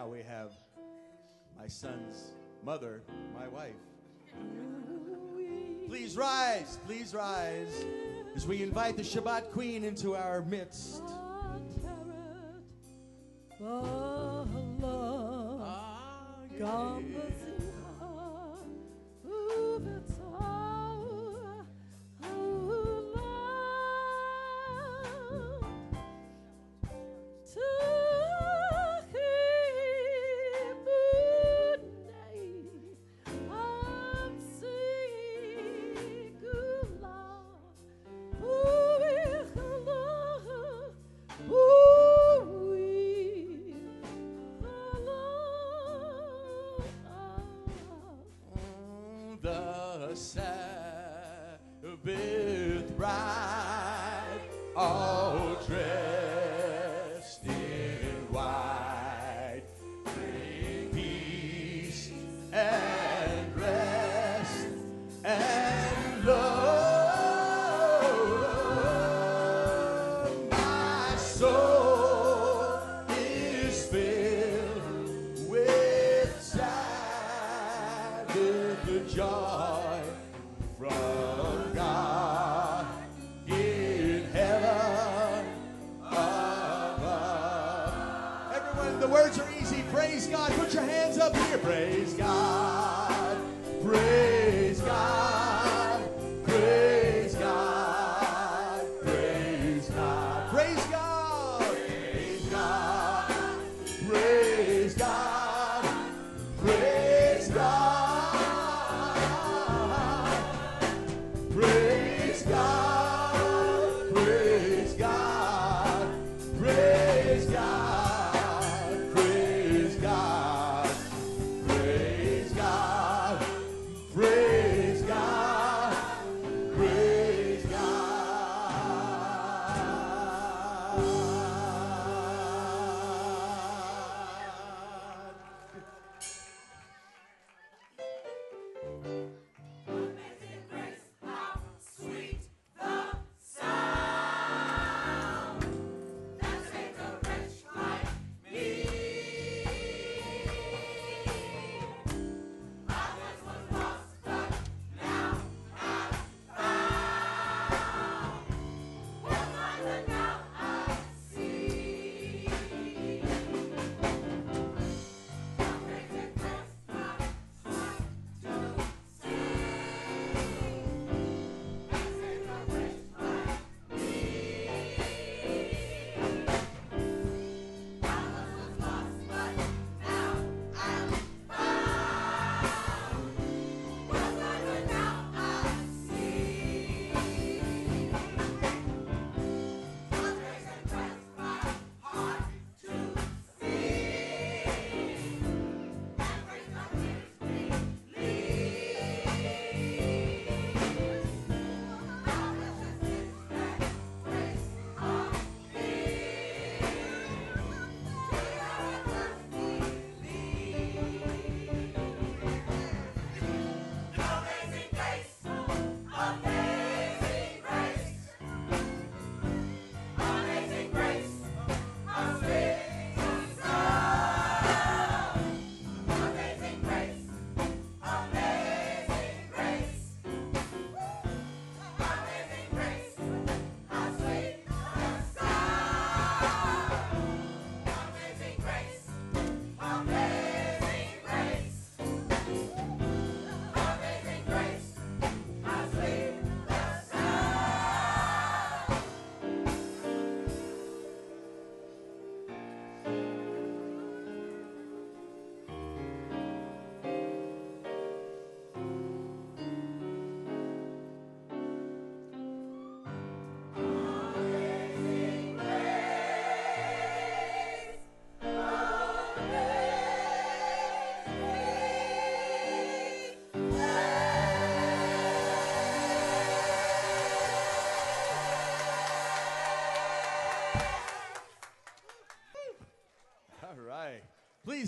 we 0.08 0.22
have 0.22 0.52
my 1.58 1.66
son's 1.66 2.32
mother, 2.64 3.02
my 3.38 3.46
wife. 3.48 3.74
Please 5.86 6.16
rise, 6.16 6.78
please 6.86 7.14
rise 7.14 7.84
as 8.34 8.46
we 8.46 8.62
invite 8.62 8.96
the 8.96 9.02
Shabbat 9.02 9.50
Queen 9.52 9.84
into 9.84 10.14
our 10.14 10.42
midst. 10.42 11.02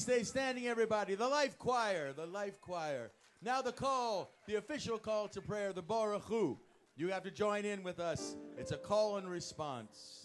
Please 0.01 0.15
stay 0.15 0.23
standing, 0.23 0.67
everybody. 0.67 1.15
The 1.15 1.29
Life 1.29 1.59
Choir, 1.59 2.15
the 2.15 2.25
Life 2.25 2.59
Choir. 2.63 3.11
Now 3.43 3.61
the 3.61 3.73
call, 3.73 4.33
the 4.47 4.55
official 4.55 4.99
call 4.99 5.29
to 5.29 5.43
prayer, 5.43 5.75
the 5.75 5.83
Barchu. 5.83 6.57
You 6.97 7.09
have 7.09 7.23
to 7.25 7.31
join 7.31 7.67
in 7.67 7.83
with 7.83 8.01
us. 8.01 8.35
It's 8.57 8.73
a 8.73 8.79
call 8.79 9.19
and 9.19 9.29
response. 9.29 10.20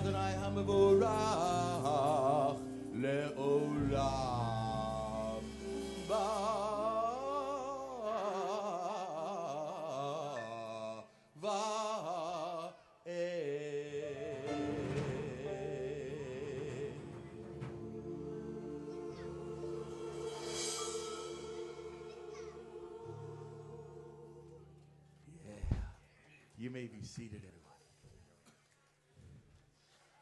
Adonai 0.00 0.32
HaMevorach 0.40 1.04
Le'olam 3.02 4.39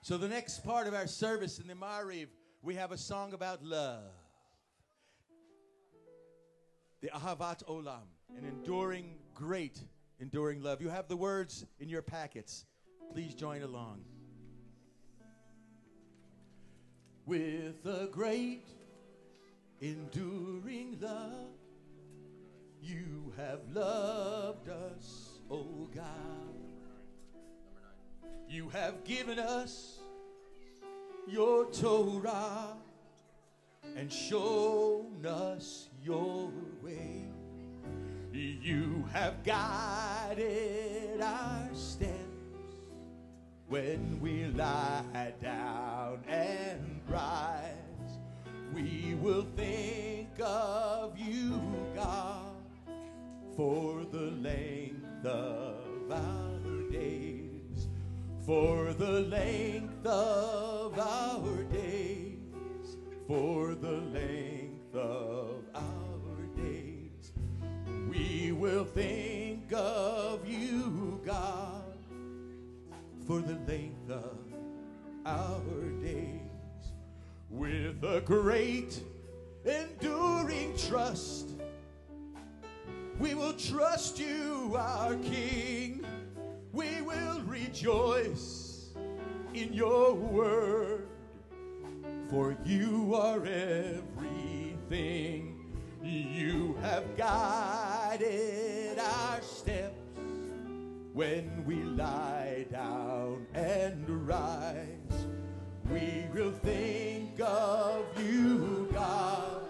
So, 0.08 0.16
the 0.16 0.26
next 0.26 0.64
part 0.64 0.86
of 0.86 0.94
our 0.94 1.06
service 1.06 1.58
in 1.58 1.66
the 1.66 1.74
Mariv, 1.74 2.28
we 2.62 2.76
have 2.76 2.92
a 2.92 2.96
song 2.96 3.34
about 3.34 3.62
love. 3.62 4.10
The 7.02 7.08
Ahavat 7.08 7.62
Olam, 7.66 8.06
an 8.34 8.46
enduring, 8.46 9.16
great, 9.34 9.78
enduring 10.18 10.62
love. 10.62 10.80
You 10.80 10.88
have 10.88 11.08
the 11.08 11.16
words 11.18 11.66
in 11.78 11.90
your 11.90 12.00
packets. 12.00 12.64
Please 13.12 13.34
join 13.34 13.60
along. 13.60 14.00
With 17.26 17.84
a 17.84 18.08
great, 18.10 18.64
enduring 19.82 20.96
love, 21.02 21.50
you 22.80 23.34
have 23.36 23.60
loved 23.74 24.70
us, 24.70 25.32
O 25.50 25.86
God. 25.94 26.48
You 28.48 28.70
have 28.70 29.04
given 29.04 29.38
us 29.38 29.97
your 31.28 31.66
Torah 31.66 32.76
and 33.96 34.12
shown 34.12 35.24
us 35.26 35.88
your 36.02 36.50
way. 36.82 37.24
You 38.32 39.04
have 39.12 39.42
guided 39.42 41.20
our 41.20 41.68
steps 41.74 42.12
when 43.68 44.20
we 44.20 44.44
lie 44.46 45.32
down 45.42 46.22
and 46.28 47.00
rise. 47.08 47.72
We 48.74 49.16
will 49.20 49.46
think 49.56 50.28
of 50.40 51.18
you, 51.18 51.60
God, 51.94 52.56
for 53.56 54.04
the 54.10 54.30
length 54.40 55.26
of 55.26 56.12
our 56.12 56.90
days, 56.90 57.37
for 58.48 58.94
the 58.94 59.20
length 59.28 60.06
of 60.06 60.98
our 60.98 61.62
days, 61.64 62.96
for 63.26 63.74
the 63.74 64.00
length 64.16 64.94
of 64.94 65.64
our 65.74 66.46
days. 66.56 67.32
We 68.08 68.52
will 68.52 68.86
think 68.86 69.70
of 69.74 70.48
you, 70.48 71.20
God, 71.26 71.92
for 73.26 73.40
the 73.40 73.58
length 73.70 74.10
of 74.10 74.38
our 75.26 75.90
days. 76.02 76.40
With 77.50 78.02
a 78.02 78.22
great, 78.22 78.98
enduring 79.66 80.74
trust, 80.78 81.50
we 83.18 83.34
will 83.34 83.52
trust 83.52 84.18
you, 84.18 84.74
our 84.74 85.16
King. 85.16 86.06
We 86.72 87.00
will 87.00 87.40
rejoice 87.46 88.90
in 89.54 89.72
your 89.72 90.12
word, 90.14 91.08
for 92.28 92.56
you 92.64 93.14
are 93.14 93.44
everything. 93.46 94.04
You 96.02 96.76
have 96.82 97.16
guided 97.16 98.98
our 98.98 99.40
steps 99.40 99.94
when 101.14 101.64
we 101.66 101.82
lie 101.82 102.66
down 102.70 103.46
and 103.54 104.28
rise. 104.28 105.26
We 105.90 106.26
will 106.34 106.52
think 106.52 107.40
of 107.40 108.04
you, 108.22 108.88
God, 108.92 109.62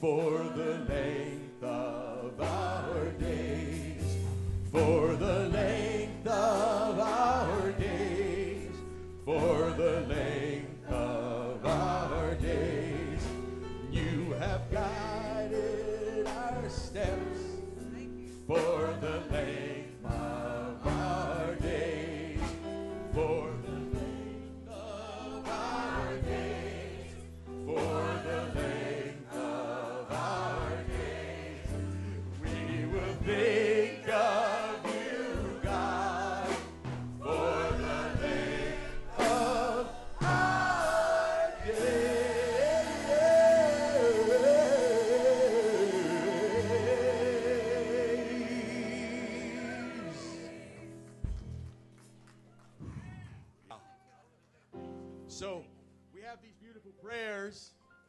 for 0.00 0.30
the 0.54 0.84
length 0.86 1.62
of 1.62 2.38
our 2.40 3.06
days, 3.18 4.18
for 4.70 5.16
the 5.16 5.48
length 5.48 5.95
of 6.36 7.00
our 7.00 7.72
days, 7.72 8.70
for 9.24 9.70
the 9.70 10.00
length 10.08 10.35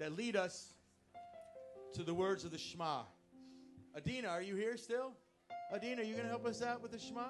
that 0.08 0.16
lead 0.16 0.38
us 0.38 0.74
to 1.91 2.01
the 2.01 2.14
words 2.14 2.45
of 2.45 2.51
the 2.51 2.58
Shema. 2.58 3.01
Adina, 3.97 4.30
are 4.30 4.41
you 4.41 4.55
here 4.55 4.78
still? 4.78 5.12
Adina, 5.76 6.01
are 6.01 6.05
you 6.05 6.14
going 6.14 6.24
to 6.24 6.30
help 6.30 6.45
us 6.45 6.62
out 6.62 6.82
with 6.82 6.93
the 6.93 6.99
Shema? 6.99 7.26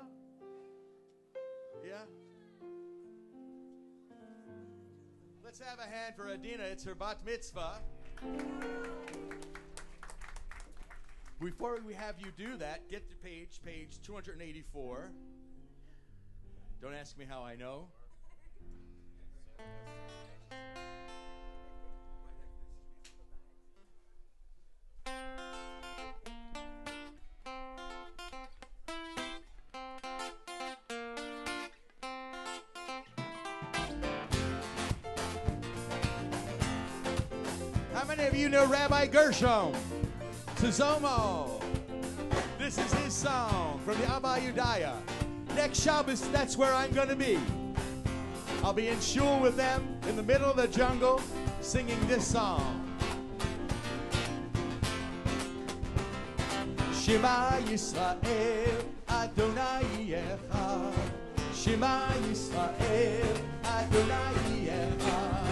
Yeah? 1.84 1.94
Let's 5.44 5.60
have 5.60 5.80
a 5.80 5.90
hand 5.90 6.14
for 6.16 6.30
Adina. 6.30 6.66
It's 6.66 6.84
her 6.84 6.94
bat 6.94 7.18
mitzvah. 7.26 7.80
Before 11.42 11.80
we 11.84 11.96
have 11.96 12.18
you 12.20 12.28
do 12.38 12.58
that, 12.58 12.88
get 12.92 13.10
to 13.10 13.16
page, 13.16 13.60
page 13.66 14.00
284. 14.04 15.10
Don't 16.80 16.94
ask 16.94 17.18
me 17.18 17.26
how 17.28 17.42
I 17.42 17.56
know. 17.56 17.88
You 38.48 38.54
know 38.54 38.66
Rabbi 38.66 39.08
Gershom? 39.08 39.74
Sizomu. 40.56 41.62
This 42.58 42.78
is 42.78 42.94
his 42.94 43.14
song 43.14 43.78
from 43.84 43.98
the 43.98 44.06
Abayudaya. 44.06 44.94
Next 45.54 45.82
Shabbos, 45.82 46.22
that's 46.30 46.56
where 46.56 46.74
I'm 46.74 46.94
going 46.94 47.10
to 47.10 47.16
be. 47.18 47.38
I'll 48.64 48.72
be 48.72 48.88
in 48.88 49.02
shul 49.02 49.42
with 49.42 49.58
them 49.58 50.00
in 50.08 50.16
the 50.16 50.24
middle 50.24 50.50
of 50.50 50.56
the 50.56 50.70
jungle 50.70 51.22
singing 51.60 52.00
this 52.08 52.26
song. 52.26 52.90
Shema 56.94 57.50
Yisrael, 57.68 58.86
Adonai 59.10 60.24
Echad. 60.24 60.94
Shema 61.54 62.08
Yisrael, 62.30 63.42
Adonai 63.66 64.70
Echad. 64.70 65.48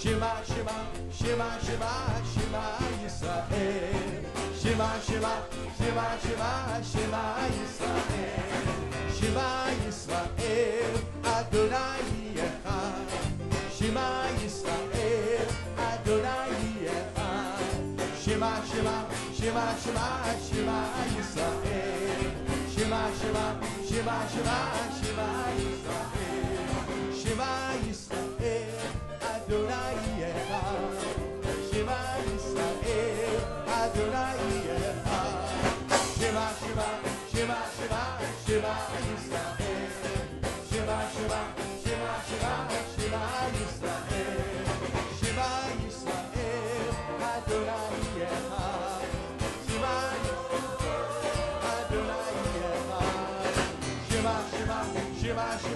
Shema, 0.00 0.40
Shema, 0.44 0.87
Shema, 1.28 1.50
Shema, 1.60 1.92
Shema 2.32 2.64
Yisrael. 3.04 4.24
Shema, 4.60 4.88
Shema, 5.06 5.32
Shema, 5.76 6.06
Shema, 6.24 6.80
Shema 6.90 7.22
Yisrael. 7.56 8.66
Shema 9.12 9.46
Yisrael, 9.84 10.94
Adonai 11.22 12.32
Echad. 12.32 13.10
Shema 13.76 14.06
Yisrael, 14.40 15.48
Adonai 15.76 16.64
Echad. 16.96 17.76
Shema, 18.24 18.50
Shema, 18.70 18.96
Shema, 19.36 19.64
Shema, 19.82 20.08
Shema 20.48 20.78
Yisrael. 21.12 22.20
Shema, 22.72 23.00
Shema, 23.20 23.44
Shema, 23.86 24.16
Shema, 24.32 24.56
Shema 24.96 25.28
Shema, 55.38 55.67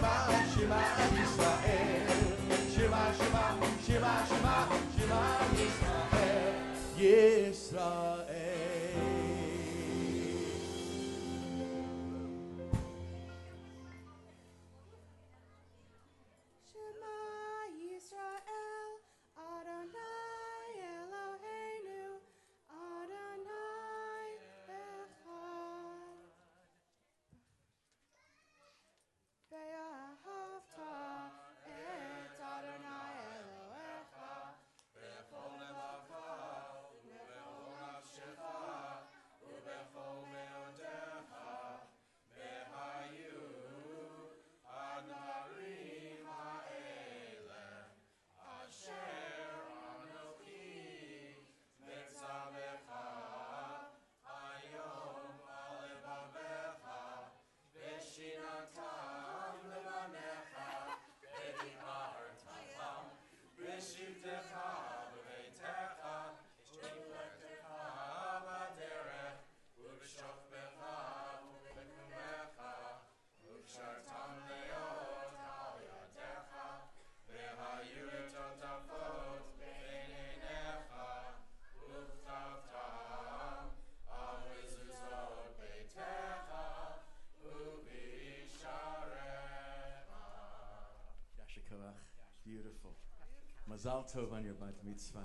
Mazal 93.83 94.05
Tov 94.12 94.33
on 94.33 94.45
your 94.45 94.55
bat 94.55 94.74
mitzvah. 94.85 95.18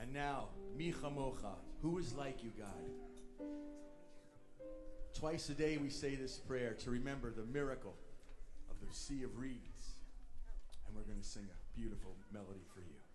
And 0.00 0.12
now, 0.12 0.48
Mi 0.76 0.92
Chamocha. 0.92 1.54
Who 1.82 1.98
is 1.98 2.14
like 2.14 2.42
you, 2.42 2.50
God? 2.58 3.48
Twice 5.14 5.48
a 5.50 5.54
day 5.54 5.76
we 5.76 5.90
say 5.90 6.14
this 6.14 6.36
prayer 6.36 6.74
to 6.84 6.90
remember 6.90 7.30
the 7.30 7.44
miracle 7.44 7.94
of 8.70 8.76
the 8.86 8.94
Sea 8.94 9.22
of 9.24 9.38
Reeds. 9.38 9.96
And 10.86 10.96
we're 10.96 11.02
going 11.02 11.20
to 11.20 11.26
sing 11.26 11.44
a 11.44 11.78
beautiful 11.78 12.14
melody 12.32 12.64
for 12.72 12.80
you. 12.80 13.05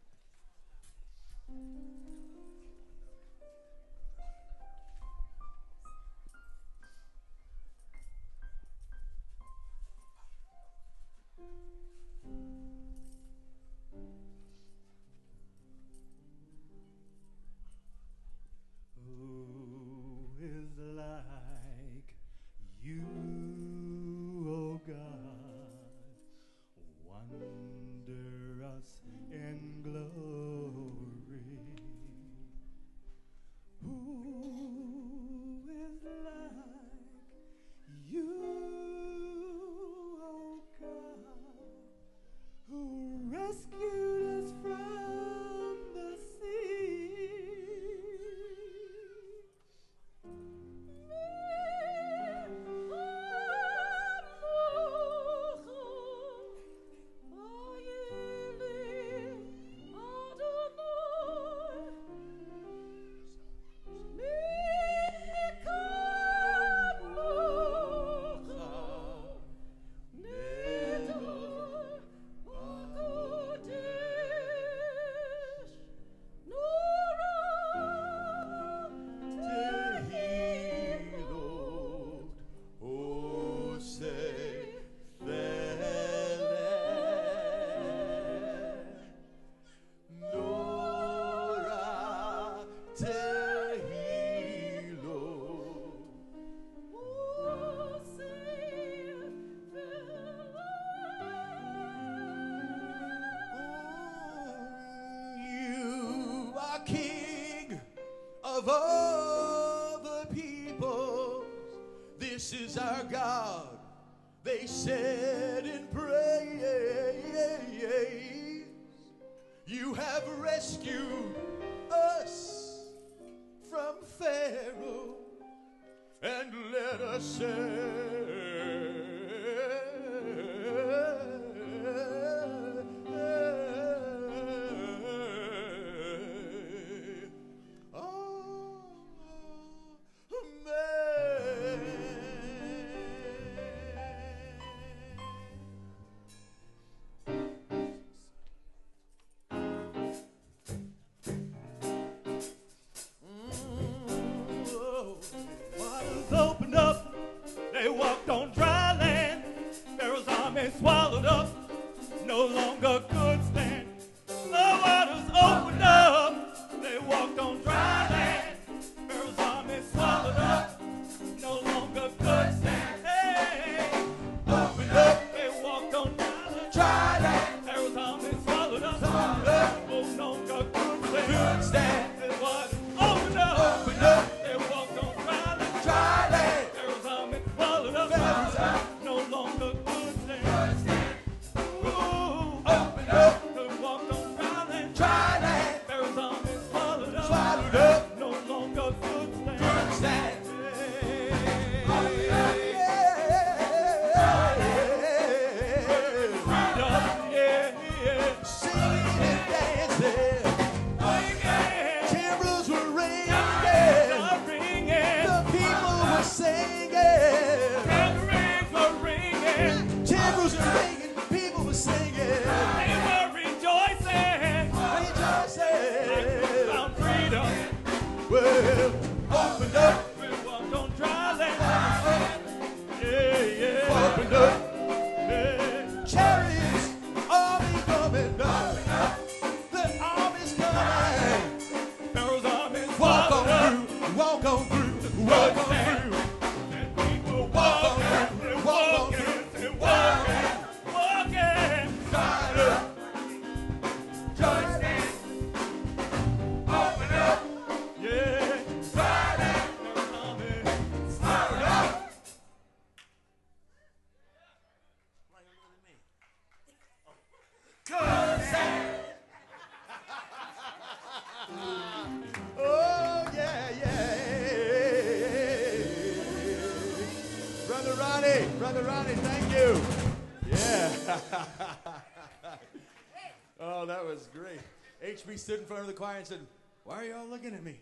we 285.32 285.38
stood 285.38 285.60
in 285.60 285.66
front 285.66 285.80
of 285.80 285.88
the 285.88 285.94
choir 285.94 286.18
and 286.18 286.28
said, 286.28 286.40
Why 286.84 286.96
are 286.98 287.06
you 287.06 287.16
all 287.16 287.26
looking 287.26 287.54
at 287.54 287.64
me? 287.64 287.76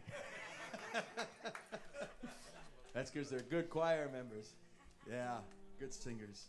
That's 2.93 3.09
because 3.09 3.27
they're 3.27 3.39
good 3.39 3.71
choir 3.71 4.07
members. 4.13 4.53
Yeah, 5.09 5.37
good 5.79 5.91
singers. 5.91 6.45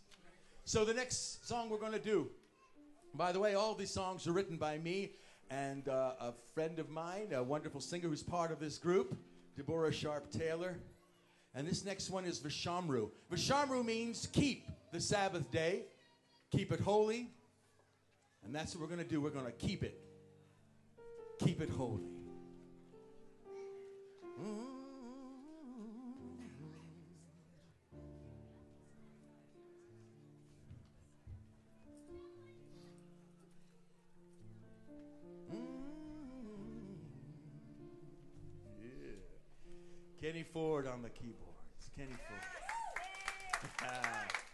So 0.63 0.85
the 0.85 0.93
next 0.93 1.47
song 1.47 1.71
we're 1.71 1.79
going 1.79 1.93
to 1.93 1.97
do, 1.97 2.29
by 3.15 3.31
the 3.31 3.39
way, 3.39 3.55
all 3.55 3.73
these 3.73 3.89
songs 3.89 4.27
are 4.27 4.31
written 4.31 4.57
by 4.57 4.77
me 4.77 5.13
and 5.49 5.87
uh, 5.87 6.11
a 6.19 6.33
friend 6.53 6.77
of 6.77 6.91
mine, 6.91 7.29
a 7.33 7.41
wonderful 7.41 7.81
singer 7.81 8.07
who's 8.07 8.21
part 8.21 8.51
of 8.51 8.59
this 8.59 8.77
group, 8.77 9.17
Deborah 9.57 9.91
Sharp 9.91 10.31
Taylor. 10.31 10.77
And 11.55 11.67
this 11.67 11.83
next 11.83 12.11
one 12.11 12.25
is 12.25 12.39
Vishamru. 12.39 13.09
Vishamru 13.31 13.83
means 13.83 14.27
keep 14.31 14.67
the 14.91 15.01
Sabbath 15.01 15.49
day, 15.49 15.81
keep 16.51 16.71
it 16.71 16.79
holy. 16.79 17.27
And 18.45 18.53
that's 18.53 18.75
what 18.75 18.81
we're 18.81 18.95
going 18.95 19.03
to 19.03 19.11
do. 19.11 19.19
We're 19.19 19.31
going 19.31 19.45
to 19.47 19.51
keep 19.51 19.81
it 19.81 19.97
keep 21.43 21.61
it 21.61 21.69
holy. 21.69 22.03
Kenny 40.21 40.43
Ford 40.43 40.85
on 40.87 41.01
the 41.01 41.09
keyboards. 41.09 41.89
Kenny 41.97 42.13
Ford. 42.13 43.91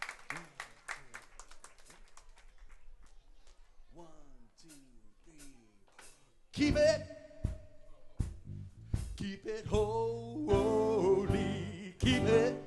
keep 6.68 6.76
it, 6.76 7.02
keep 9.16 9.46
it 9.46 9.66
holy, 9.68 10.36
keep 11.98 12.24
it. 12.24 12.67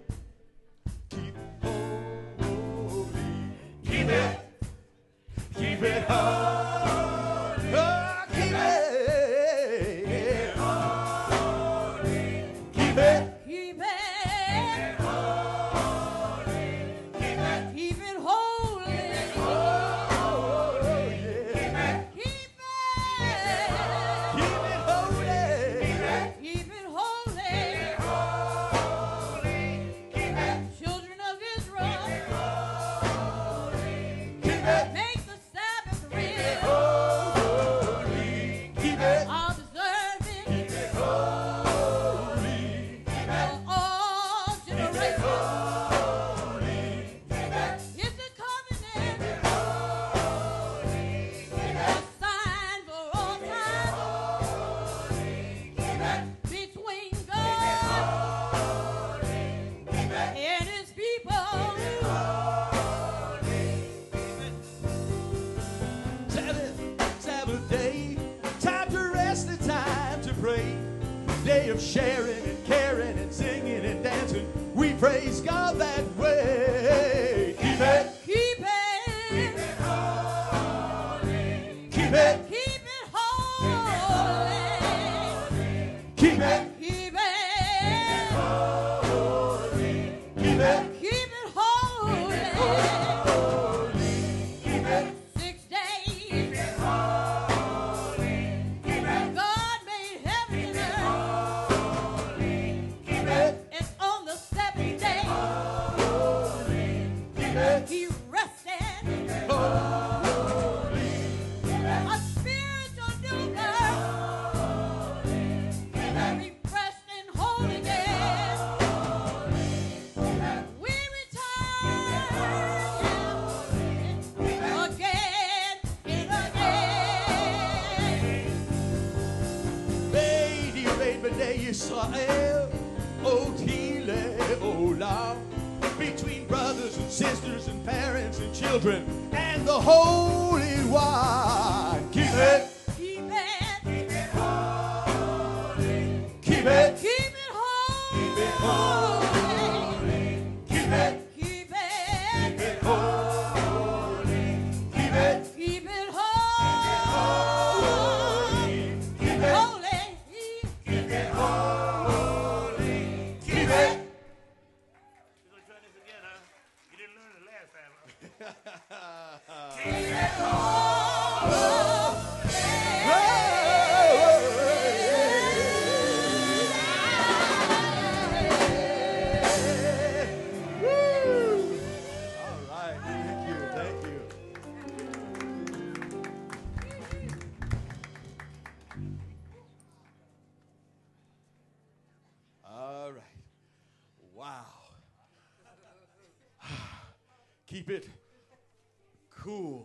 Cool. 199.31 199.85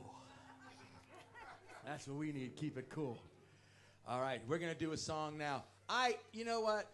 That's 1.85 2.07
what 2.07 2.17
we 2.17 2.31
need. 2.31 2.55
Keep 2.55 2.77
it 2.77 2.89
cool. 2.89 3.17
All 4.07 4.21
right, 4.21 4.41
we're 4.47 4.59
gonna 4.59 4.75
do 4.75 4.91
a 4.91 4.97
song 4.97 5.37
now. 5.37 5.63
I, 5.89 6.17
you 6.31 6.45
know 6.45 6.61
what? 6.61 6.91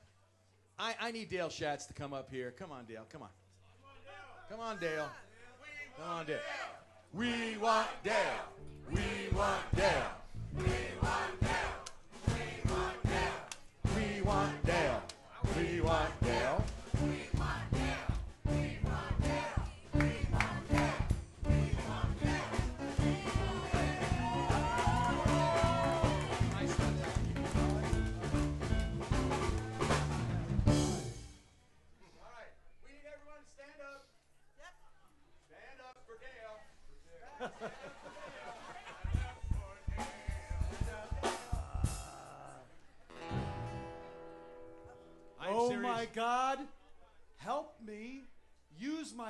I, 0.79 0.95
I 1.01 1.11
need 1.11 1.29
Dale 1.29 1.49
Schatz 1.49 1.85
to 1.87 1.93
come 1.93 2.13
up 2.13 2.31
here. 2.31 2.51
Come 2.57 2.71
on, 2.71 2.85
Dale. 2.85 3.05
Come 3.09 3.23
on. 3.23 3.29
Come 4.49 4.59
on, 4.61 4.77
Dale. 4.79 5.09
Come 5.97 6.09
on, 6.09 6.25
Dale. 6.25 6.39
We 7.13 7.57
want 7.57 7.87
Dale. 8.03 8.13
We 8.89 9.35
want 9.35 9.75
Dale. 9.75 10.11
We 10.57 10.63
want 11.01 11.40
Dale. 11.40 11.40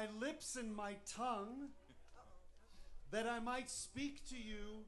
My 0.02 0.08
lips 0.26 0.56
and 0.56 0.76
my 0.76 0.96
tongue 1.16 1.70
that 3.12 3.28
I 3.28 3.40
might 3.40 3.70
speak 3.70 4.28
to 4.30 4.36
you 4.36 4.86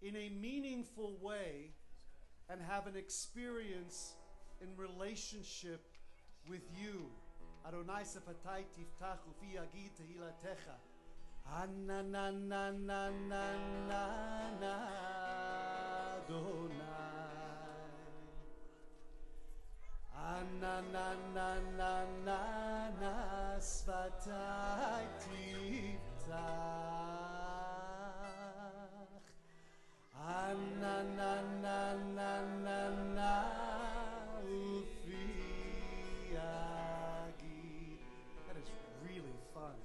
in 0.00 0.16
a 0.16 0.30
meaningful 0.40 1.18
way 1.20 1.72
and 2.48 2.60
have 2.62 2.86
an 2.86 2.96
experience 2.96 4.14
in 4.62 4.68
relationship 4.76 5.84
with 6.48 6.62
you. 6.80 7.10
Adonai 7.66 8.04
sefatai 8.04 8.64
Adonai. 16.24 16.97
Na 20.56 20.80
na 20.80 21.12
na 21.34 21.48
na 21.76 21.92
na 22.16 22.42
na 30.80 31.42
na 31.62 31.94
na 32.16 32.32
na 32.64 32.80
na 33.14 33.32
ufi 34.48 35.26
yagid. 36.32 38.00
That 38.48 38.56
is 38.56 38.70
really 39.04 39.36
fun. 39.52 39.76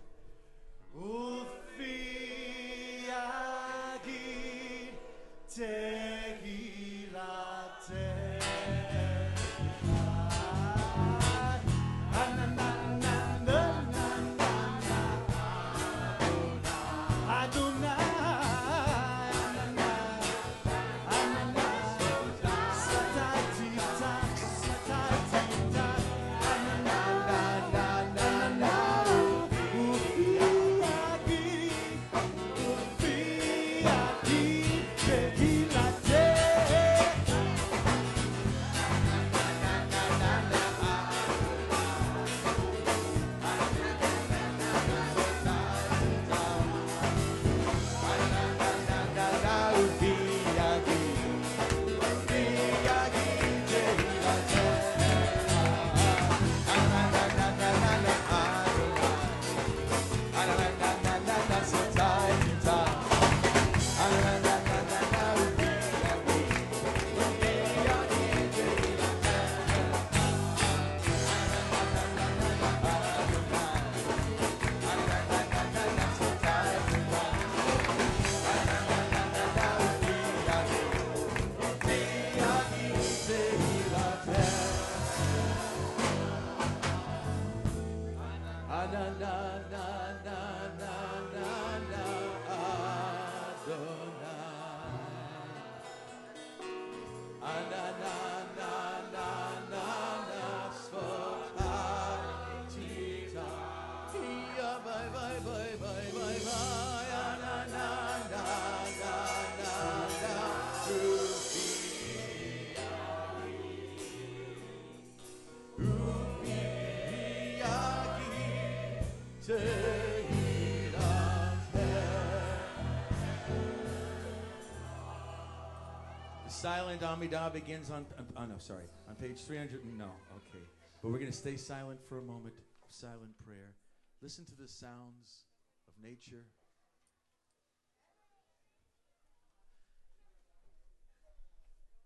Silent 126.63 127.03
Amidah 127.03 127.51
begins 127.51 127.91
on, 127.91 128.07
on, 128.15 128.23
oh 128.39 128.47
no, 128.47 128.55
sorry, 128.55 128.87
on 129.11 129.19
page 129.19 129.43
300. 129.43 129.83
No, 129.99 130.07
okay. 130.39 130.63
But 131.03 131.11
we're 131.11 131.19
going 131.19 131.27
to 131.27 131.35
stay 131.35 131.59
silent 131.59 131.99
for 132.07 132.23
a 132.23 132.23
moment 132.23 132.55
silent 132.87 133.35
prayer. 133.43 133.75
Listen 134.23 134.47
to 134.47 134.55
the 134.55 134.71
sounds 134.71 135.43
of 135.91 135.93
nature. 135.99 136.47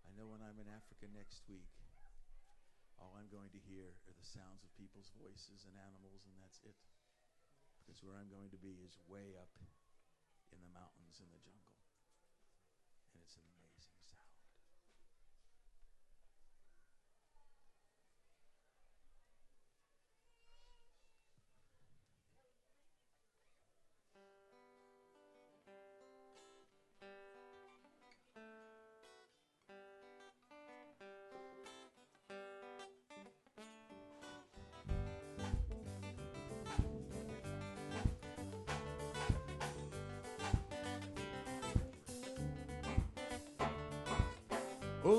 I 0.02 0.10
know 0.18 0.26
when 0.26 0.42
I'm 0.42 0.58
in 0.58 0.66
Africa 0.66 1.06
next 1.14 1.46
week, 1.46 1.70
all 2.98 3.14
I'm 3.14 3.30
going 3.30 3.54
to 3.54 3.62
hear 3.62 3.94
are 4.10 4.16
the 4.18 4.26
sounds 4.26 4.66
of 4.66 4.74
people's 4.74 5.14
voices 5.22 5.70
and 5.70 5.78
animals, 5.78 6.26
and 6.26 6.34
that's 6.42 6.58
it. 6.66 6.74
Because 7.86 8.02
where 8.02 8.18
I'm 8.18 8.26
going 8.26 8.50
to 8.50 8.58
be 8.58 8.82
is 8.82 8.98
way 9.06 9.38
up 9.38 9.54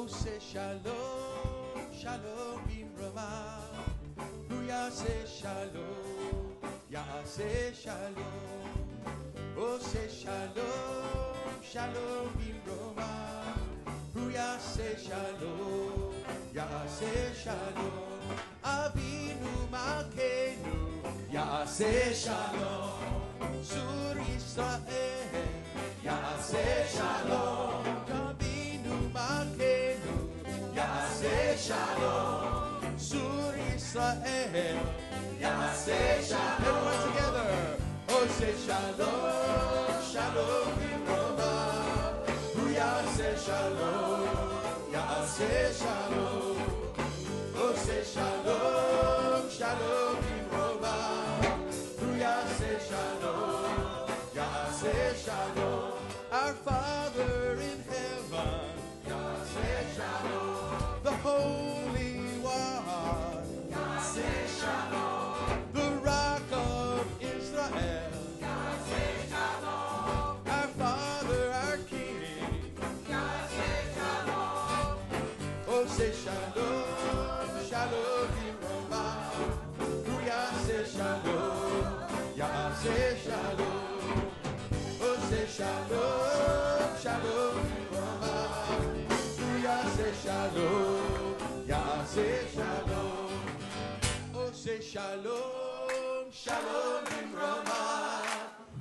עושה 0.09 0.41
שלום, 0.41 1.93
שלום 1.93 2.63
במרומה, 2.67 3.59
הוא 4.51 4.63
יעשה 4.63 5.27
שלום, 5.27 6.55
יעשה 6.91 7.71
שלום, 7.75 8.73
עושה 9.57 10.09
שלום, 10.09 11.63
שלום 11.63 12.29
במרומה, 12.37 13.55
הוא 14.15 14.31
יעשה 14.31 14.99
שלום, 14.99 16.13
יעשה 16.55 17.35
שלום, 17.35 18.37
אבינו 18.63 19.67
מלכנו, 19.71 21.03
יעשה 21.31 22.15
שלום, 22.15 23.01
צור 23.63 24.23
ישראל, 24.37 25.45
יעשה 26.05 26.85
שלום, 26.93 27.58
shalom. 31.60 32.98
Sur 32.98 33.54
Israel. 33.76 34.80
Yaseh 35.42 36.22
shalom. 36.30 36.64
Everyone 36.66 37.02
together. 37.08 37.50
Oh, 38.12 38.28
say 38.38 38.54
shalom, 38.66 40.02
shalom 40.12 40.74
imrova. 40.90 41.54
Who 42.56 42.64
yaseh 42.74 43.36
shalom, 43.46 44.28
yaseh 44.94 45.72
shalom. 45.80 46.58
Oh, 47.56 47.74
say 47.76 48.04
shalom. 48.14 48.49
Shalom, 95.00 96.28
shalom 96.30 97.06
imrama. 97.20 97.80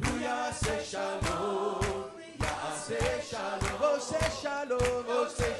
Who 0.02 0.18
ya 0.18 0.50
say 0.50 0.82
shalom? 0.82 2.10
Ya 2.40 2.72
say 2.74 3.20
shalom. 3.22 3.78
Oh 3.80 3.98
say 4.00 4.28
shalom. 4.42 5.04
Oh 5.06 5.28
say 5.28 5.54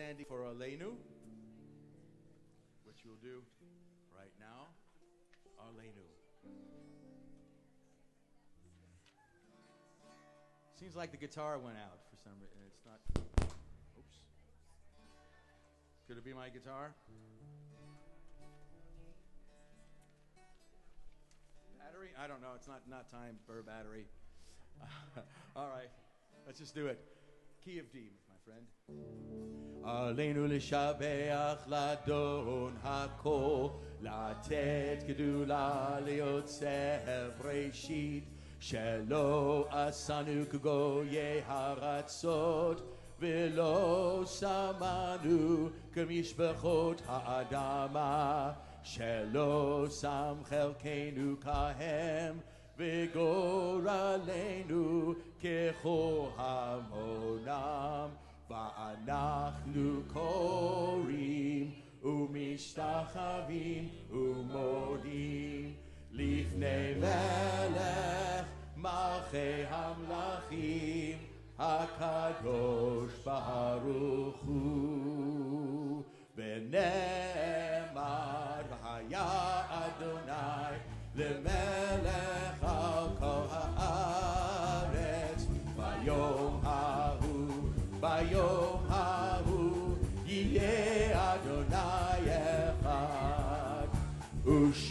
standing 0.00 0.24
for 0.24 0.40
Aleinu, 0.48 0.96
which 2.88 3.04
we'll 3.04 3.20
do 3.20 3.42
right 4.16 4.32
now. 4.40 4.72
Aleinu. 5.60 6.08
Seems 10.74 10.96
like 10.96 11.10
the 11.10 11.18
guitar 11.18 11.58
went 11.58 11.76
out 11.76 11.98
for 12.08 12.16
some 12.16 12.32
reason. 12.40 12.56
It's 12.66 12.80
not. 12.86 12.98
Oops. 13.98 14.16
Could 16.08 16.16
it 16.16 16.24
be 16.24 16.32
my 16.32 16.48
guitar? 16.48 16.94
Battery? 21.78 22.08
I 22.18 22.26
don't 22.26 22.40
know. 22.40 22.52
It's 22.56 22.66
not 22.66 22.80
not 22.88 23.10
time 23.10 23.36
for 23.46 23.62
battery. 23.62 24.06
All 25.54 25.68
right. 25.68 25.90
Let's 26.46 26.58
just 26.58 26.74
do 26.74 26.86
it. 26.86 27.04
Key 27.62 27.78
of 27.78 27.92
D, 27.92 28.08
friend. 28.50 28.70
עלינו 29.84 30.46
לשבח 30.46 31.64
לאדון 31.66 32.76
הכל, 32.82 33.68
לתת 34.00 35.04
גדולה 35.08 35.98
ליוצר 36.04 37.30
ראשית, 37.44 38.24
שלא 38.60 39.66
עשנו 39.70 40.44
כגויי 40.50 41.42
הארצות, 41.46 42.96
ולא 43.18 44.22
שמענו 44.26 45.68
כמשפחות 45.92 47.02
האדמה, 47.06 48.52
שלא 48.82 49.86
שם 50.00 50.34
חלקנו 50.44 51.40
כהם, 51.40 52.38
וגורלנו 52.78 54.24
ככל 55.40 56.28
המונם. 56.36 58.08
ואנחנו 58.49 60.01
קוראים 60.13 61.71
ומשתחווים 62.03 63.89
ומודים 64.09 65.73
לפני 66.11 66.93
מלך 66.99 68.45
מלכי 68.77 69.63
המלכים 69.69 71.17
הקדוש 71.59 73.11
ברוך 73.25 74.43
הוא 74.45 76.03
ונאמר 76.35 78.01
והיה 78.69 79.61
אדוני 79.69 80.77
למלך 81.15 81.68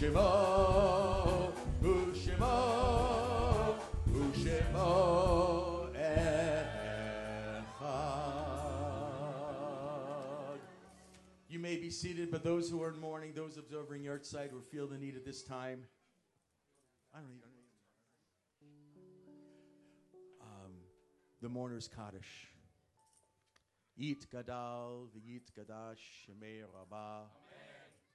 You 0.01 0.13
may 11.59 11.75
be 11.75 11.89
seated, 11.89 12.31
but 12.31 12.45
those 12.45 12.69
who 12.69 12.81
are 12.81 12.93
in 12.93 12.99
mourning, 13.01 13.33
those 13.33 13.57
observing 13.57 14.03
the 14.03 14.13
outside, 14.13 14.51
or 14.53 14.61
feel 14.61 14.87
the 14.87 14.97
need 14.97 15.17
at 15.17 15.25
this 15.25 15.43
time, 15.43 15.83
I 17.13 17.17
don't 17.17 17.33
even. 17.35 17.49
Um, 20.41 20.71
the 21.41 21.49
mourner's 21.49 21.89
Kaddish. 21.89 22.47
Eat 23.97 24.25
Gadal, 24.33 25.09
V'yit 25.09 25.51
Gadash, 25.59 25.99
Shemei 26.23 26.63
Rabbah. 26.73 27.25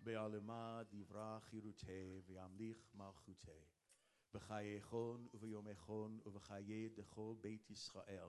בעלמה 0.05 0.83
דברה 0.91 1.39
חירותי 1.41 2.21
וימליך 2.27 2.91
מלכותי. 2.95 3.65
בחיי 4.33 4.83
חון 4.83 5.29
וביומי 5.35 5.75
חון 5.75 6.21
ובחיי 6.27 6.89
דכל 6.89 7.35
בית 7.41 7.71
ישראל, 7.71 8.29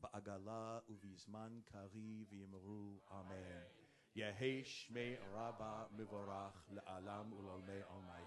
בעגלה 0.00 0.80
ובזמן 0.88 1.60
קרי 1.64 2.24
ואמרו 2.28 3.00
אמן. 3.10 3.62
יהי 4.14 4.64
שמי 4.64 5.16
רבה 5.16 5.86
מבורך 5.90 6.68
לעלם 6.70 7.32
ולעולמי 7.32 7.82
עלמי. 7.88 8.26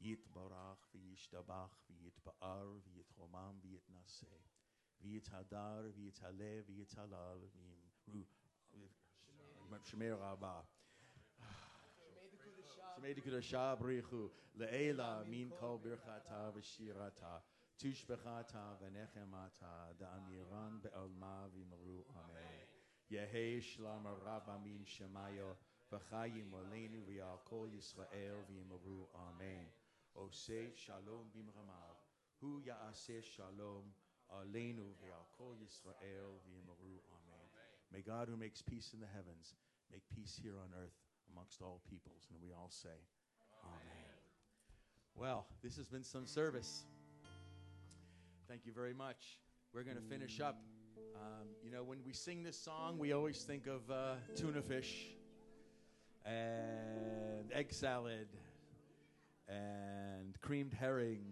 יתברך 0.00 0.94
וישתבח 0.94 1.86
ויתפאר 1.90 2.78
ויתרומם 2.84 3.58
ויתנשא. 3.62 4.36
ויתהדר 5.00 5.90
ויתעלה 5.94 6.60
ויתעלל 6.66 7.38
ואמרו 8.08 8.24
שמי 9.84 10.10
רבה. 10.10 10.62
Brichu, 13.00 14.30
Le'ela 14.58 15.28
Min 15.28 15.50
Kol 15.60 15.80
Birchata 15.84 16.52
V'Shirata, 16.54 17.42
Tushbechata 17.78 18.78
V'Nechemata, 18.80 19.92
Da'amiran 20.00 20.82
Be'alma 20.82 21.48
Amen. 22.16 23.60
Shlam 23.60 24.06
Shemayo, 24.86 25.56
V'Chayim 25.92 26.52
Olenu 26.52 27.02
V'Yal 27.08 27.38
Kol 27.44 27.68
Yisrael 27.68 28.44
Amen. 29.16 29.66
Ose 30.16 30.72
Shalom 30.76 31.26
Hu 32.40 32.62
Shalom, 33.22 33.84
V'Yal 34.32 35.26
Kol 35.36 35.56
Yisrael 35.62 36.38
Amen. 36.46 37.48
May 37.92 38.00
God 38.00 38.28
who 38.28 38.36
makes 38.36 38.62
peace 38.62 38.90
in 38.94 39.00
the 39.00 39.06
heavens, 39.06 39.54
make 39.90 40.02
peace 40.14 40.38
here 40.42 40.54
on 40.58 40.70
earth 40.80 41.03
amongst 41.34 41.60
all 41.60 41.80
peoples. 41.90 42.28
And 42.30 42.38
we 42.42 42.52
all 42.52 42.70
say, 42.70 42.88
Amen. 43.64 44.04
Well, 45.16 45.46
this 45.62 45.76
has 45.76 45.88
been 45.88 46.04
some 46.04 46.26
service. 46.26 46.84
Thank 48.48 48.66
you 48.66 48.72
very 48.72 48.94
much. 48.94 49.38
We're 49.72 49.82
going 49.82 49.96
to 49.96 50.02
finish 50.02 50.40
up. 50.40 50.60
Um, 51.16 51.48
you 51.64 51.70
know, 51.70 51.82
when 51.82 51.98
we 52.04 52.12
sing 52.12 52.42
this 52.42 52.58
song, 52.58 52.98
we 52.98 53.12
always 53.12 53.42
think 53.42 53.66
of 53.66 53.90
uh, 53.90 54.14
tuna 54.36 54.62
fish 54.62 55.06
and 56.24 57.52
egg 57.52 57.72
salad 57.72 58.28
and 59.48 60.40
creamed 60.40 60.72
herring, 60.72 61.24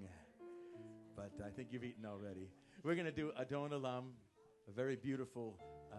but 1.16 1.32
I 1.44 1.50
think 1.50 1.68
you've 1.70 1.84
eaten 1.84 2.04
already. 2.04 2.50
We're 2.82 2.94
going 2.94 3.06
to 3.06 3.12
do 3.12 3.30
Adon 3.38 3.70
Olam, 3.70 4.04
a 4.68 4.72
very 4.72 4.96
beautiful 4.96 5.58
uh, 5.92 5.96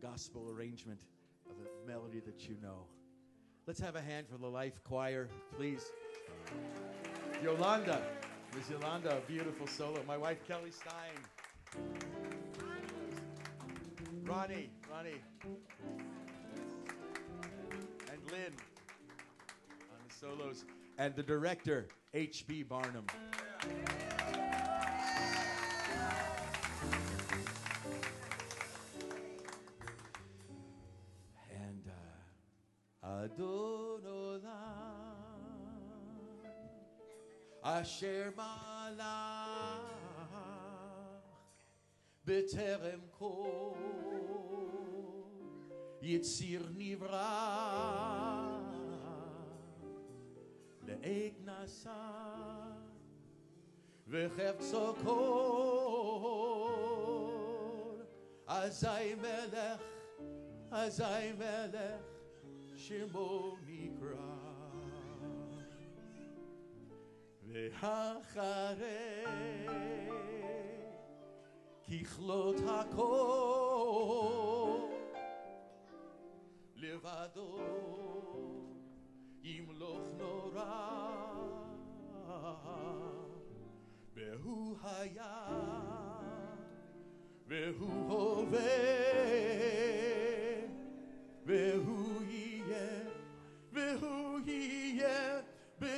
gospel 0.00 0.48
arrangement 0.50 1.00
of 1.50 1.56
a 1.56 1.86
melody 1.86 2.20
that 2.20 2.48
you 2.48 2.56
know. 2.62 2.86
Let's 3.66 3.80
have 3.80 3.96
a 3.96 4.00
hand 4.00 4.26
for 4.30 4.36
the 4.36 4.46
Life 4.46 4.78
Choir, 4.84 5.26
please. 5.56 5.90
Yolanda, 7.42 8.02
Miss 8.54 8.68
Yolanda, 8.68 9.16
a 9.16 9.20
beautiful 9.20 9.66
solo. 9.66 10.02
My 10.06 10.18
wife 10.18 10.36
Kelly 10.46 10.70
Stein. 10.70 11.16
Ronnie, 14.22 14.68
Ronnie. 14.90 15.22
And 18.12 18.20
Lynn 18.30 18.52
on 19.90 19.98
the 20.06 20.14
solos 20.14 20.66
and 20.98 21.16
the 21.16 21.22
director, 21.22 21.88
H.B. 22.12 22.64
Barnum. 22.64 23.06
uh, 33.33 33.33
Adon 33.33 34.03
Olam, 34.05 34.43
Asher 37.63 38.33
Malach, 38.37 39.79
B'terem 42.25 43.01
Kol, 43.17 43.77
Yitzir 46.03 46.63
Nivra. 46.77 47.29
לעת 50.87 51.33
נשא 51.45 51.91
וחפצו 54.07 54.93
כל 55.03 55.19
אזי 58.47 59.15
מלך, 59.15 59.81
אזי 60.71 61.33
מלך 61.37 62.12
שמו 62.83 63.57
נקרא 63.67 64.49
ואחרי 67.47 69.25
ככלות 71.87 72.55
הכל 72.67 73.99
לבדו 76.75 77.59
ימלוך 79.43 80.01
נורא 80.17 80.99
והוא 84.13 84.77
היה 84.83 85.47
והוא 87.47 88.09
הווה 88.09 88.59
והוא 91.45 92.02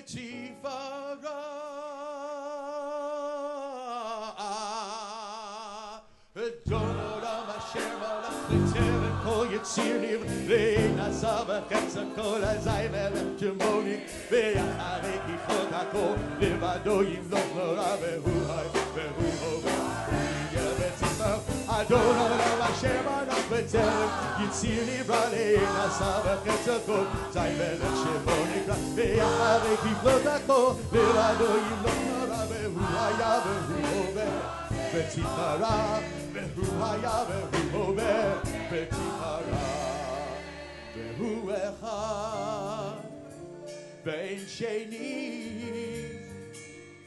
בתפארה 0.06 1.62
אדון 6.38 7.00
עולם 7.00 7.44
אשר 7.58 7.98
מלך 8.00 8.36
בטרם 8.50 9.20
כל 9.24 9.48
יציר 9.52 9.98
נברא 10.02 10.88
נשא 10.98 11.44
וחפץ 11.48 11.98
הכל 11.98 12.44
אזי 12.44 12.88
מלך 12.92 13.40
שמוני 13.40 13.98
ואחרי 14.32 15.18
ככלות 15.20 15.70
הכל 15.72 16.14
לבדו 16.40 17.04
ימלוך 17.04 17.46
נורא 17.56 17.96
והוא 18.02 18.42
חי 18.48 18.80
והוא 18.96 19.34
הווה 19.42 19.72
יהיה 19.72 19.82
בצפר 19.82 19.85
אדון 21.81 22.19
עולם 22.19 22.61
השם 22.61 23.09
ענק 23.09 23.45
וצלם 23.51 24.09
הצילי 24.37 25.03
בלעין 25.03 25.77
עשה 25.77 26.21
וחצר 26.25 26.79
כה 26.87 27.03
זי 27.33 27.55
מלך 27.59 27.97
שבו 27.97 28.33
נקרא 28.57 28.75
ויחרי 28.95 29.77
כבלות 29.77 30.27
הכה 30.27 30.53
ולעדו 30.93 31.45
ימלוך 31.45 31.95
נורא 32.09 32.45
והוא 32.51 32.87
היה 32.99 33.41
והוא 33.45 34.09
עובר 34.09 34.41
ותפארה 34.95 35.99
והוא 36.33 36.85
היה 36.85 37.25
והוא 37.29 37.83
עובר 37.85 38.39
ותפארה 38.71 39.41
והוא 41.19 41.53
אחד 41.53 42.97
ואין 44.05 44.39
שני 44.47 45.27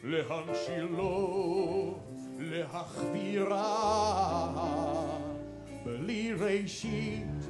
להמשילו 0.03 1.09
להכבירה, 2.38 3.64
בלי 5.84 6.32
ראשית, 6.32 7.44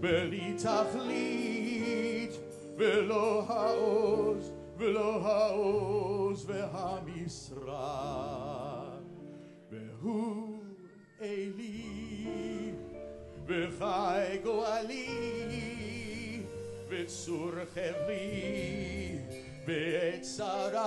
בלי 0.00 0.54
תכלית, 0.58 2.30
ולא 2.76 3.44
העוז, 3.48 4.52
ולא 4.78 5.26
העוז 5.26 6.50
והמשרד. 6.50 7.74
והוא 9.70 10.62
אלי, 11.22 12.72
וחי 13.46 14.38
גואלי, 14.44 15.06
וצור 16.88 17.50
חבלי, 17.74 19.18
בעת 19.66 20.22
צרה, 20.22 20.84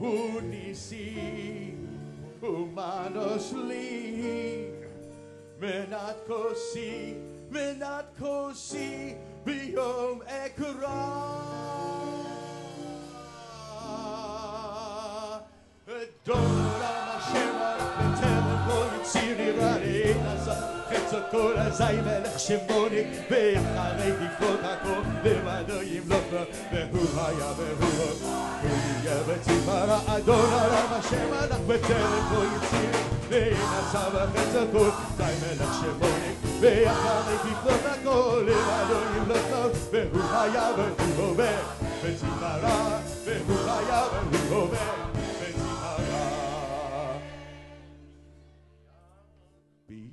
unisi 0.00 1.74
humanos 2.40 3.52
li 3.52 4.70
menat 5.60 6.26
kosi 6.26 7.16
menat 7.50 8.06
kosi 8.18 9.14
biom 9.44 10.22
ekra 10.44 11.00
don't 16.24 16.63
חץ 21.14 21.22
הכל 21.28 21.54
אזי 21.56 22.00
מלך 22.04 22.38
שמוני 22.38 23.02
ואחרי 23.30 24.12
ככלות 24.12 24.60
הכל 24.62 25.00
לבדו 25.24 25.82
ימלוך 25.82 26.24
לו 26.32 26.40
והוא 26.72 27.08
היה 27.16 27.52
והוא 27.56 27.88
הוא 28.62 28.70
יהיה 29.02 29.16
ותפארה 29.26 30.00
אדון 30.06 30.52
עולם 30.52 30.86
השם 30.90 31.32
הלך 31.32 31.60
בטרם 31.66 32.28
כל 32.30 32.44
יציר. 32.56 32.90
וינשא 33.28 34.08
בחץ 34.14 34.54
הכל 34.54 34.88
די 35.16 35.32
מלך 35.42 35.74
שמוני 35.80 36.32
ואחרי 36.60 37.36
תפלוט 37.38 37.80
הכל 37.84 38.46
לבדו 38.46 39.00
ימלוך 39.16 39.50
לו 39.50 39.70
והוא 39.90 40.22
היה 40.32 40.70
והוא 40.76 41.26
הווה 41.26 41.56
ותפארה 42.02 42.98
והוא 43.24 43.58
היה 43.66 44.02
והוא 44.30 44.62
הווה 44.62 45.13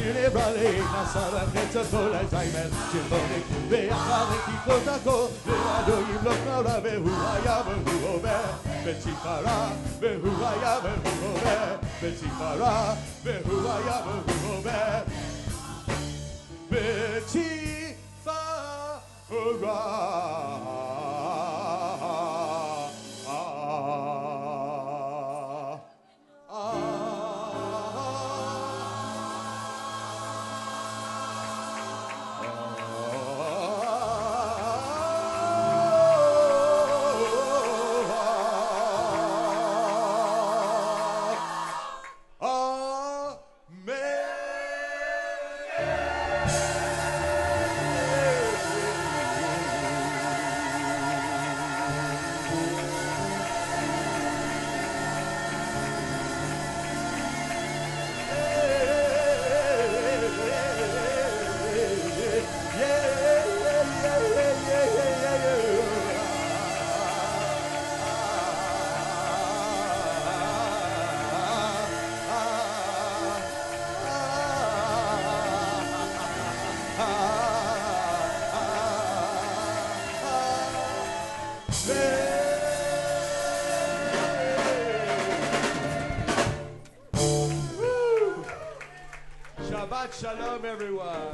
Συνεβραλή 0.00 0.72
να 0.94 1.02
σαρακέτσα 1.12 1.82
τώρα 1.92 2.20
ζάιμεν 2.30 2.70
Συμφωνή 2.90 3.40
με 3.70 3.80
ακαδεκή 3.96 4.56
κοντακό 4.66 5.18
Λεβαδό 5.48 5.96
γυμνός 6.06 6.40
να 6.46 6.56
ραβε 6.66 6.94
Χουάια 7.04 7.56
με 7.66 7.74
χουοβέ 7.84 8.40
Με 8.84 8.92
τσιχαρά 9.00 9.60
με 10.00 10.10
χουάια 10.22 10.74
με 10.84 10.92
χουοβέ 11.04 11.60
Με 12.00 12.08
τσιχαρά 12.16 12.76
με 13.24 13.34
χουάια 13.46 13.96
με 14.06 14.14
χουοβέ 14.26 14.82
Με 16.70 16.82
τσιχαρά 17.28 17.68
Shalom, 90.58 90.72
everyone. 90.72 91.27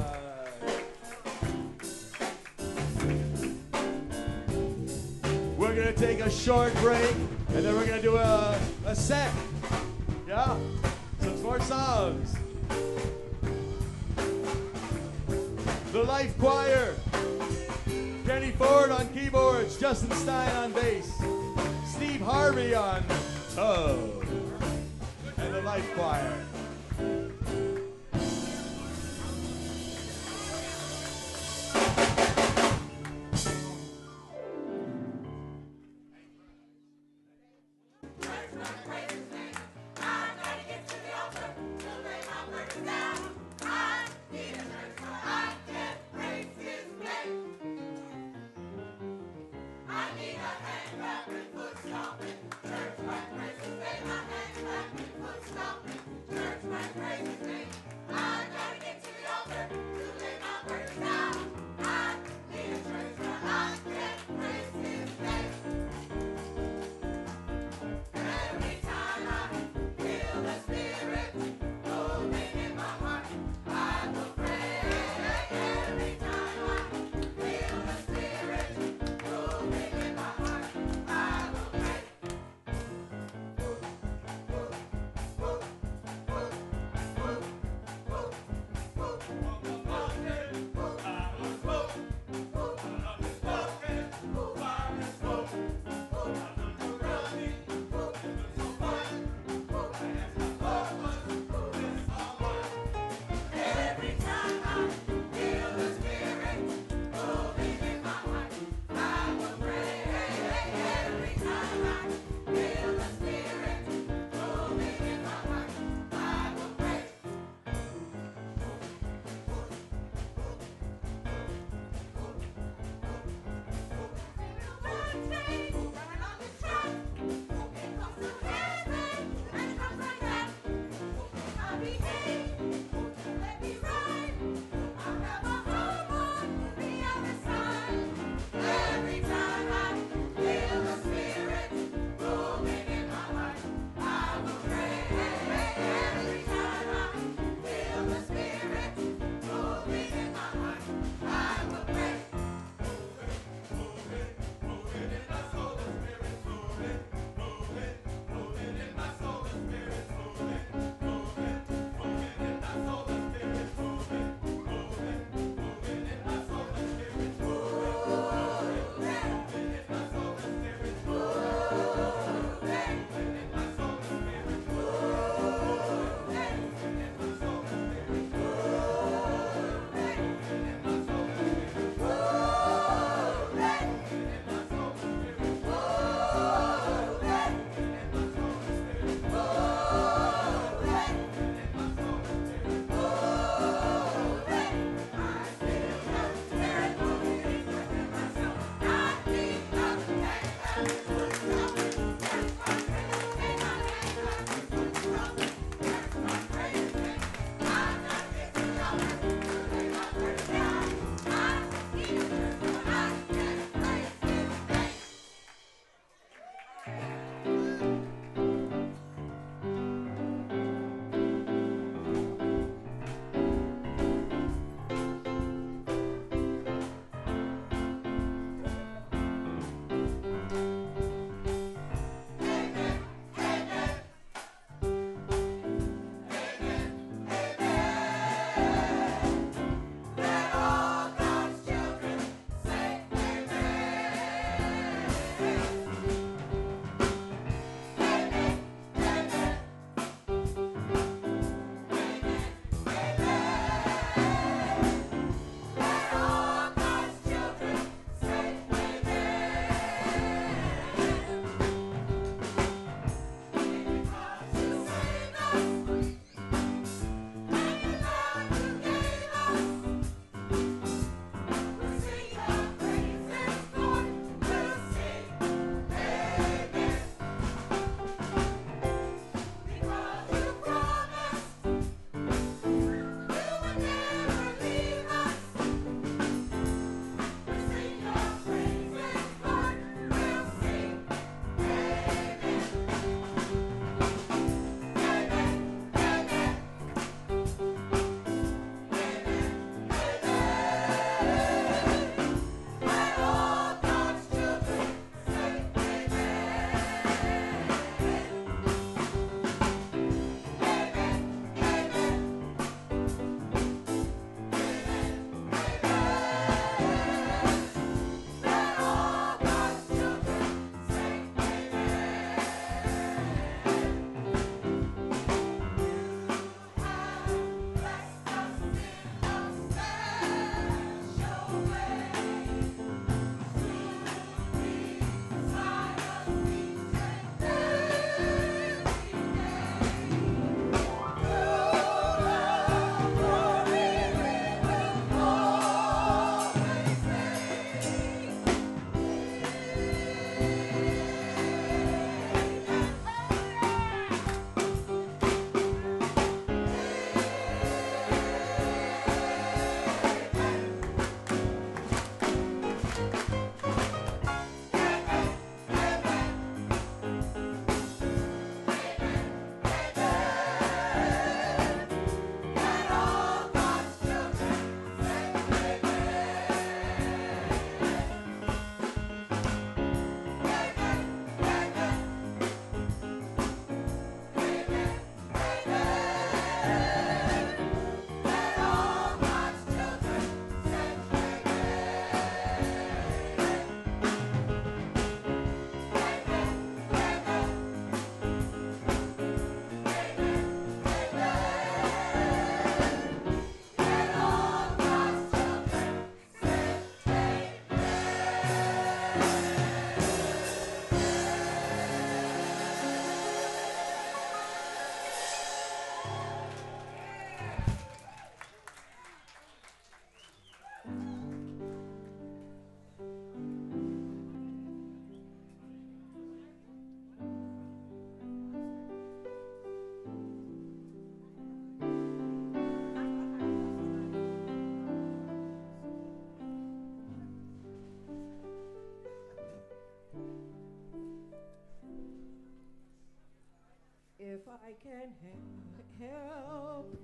Help 445.99 446.97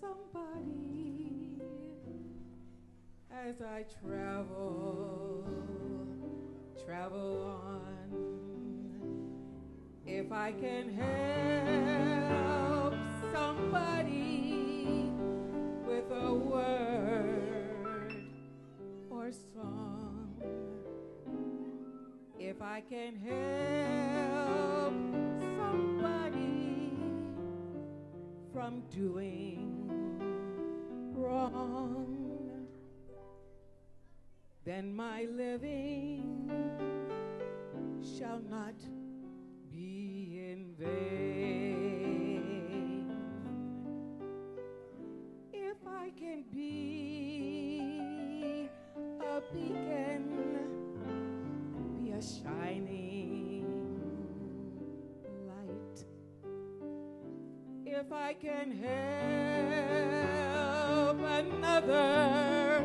somebody 0.00 1.60
as 3.30 3.60
I 3.60 3.84
travel, 4.02 5.44
travel 6.84 7.42
on. 7.42 7.88
If 10.06 10.32
I 10.32 10.52
can 10.52 10.92
help 12.14 12.94
somebody 13.32 15.12
with 15.86 16.10
a 16.10 16.32
word 16.34 18.12
or 19.10 19.30
song, 19.30 20.34
if 22.38 22.62
I 22.62 22.80
can 22.80 23.16
help 23.16 24.37
from 28.58 28.82
doing 28.90 29.88
wrong, 31.14 32.66
then 34.64 34.92
my 34.92 35.28
living 35.30 36.50
shall 38.18 38.40
not 38.50 38.74
be 39.72 40.40
in 40.50 40.74
vain. 40.76 42.18
If 45.52 45.76
I 45.86 46.10
can 46.18 46.42
be 46.52 47.78
a 49.20 49.40
beacon, 49.54 50.34
be 51.96 52.10
a 52.10 52.20
shining 52.20 53.07
If 58.08 58.14
I 58.14 58.32
can 58.32 58.72
help 60.32 61.20
another 61.20 62.82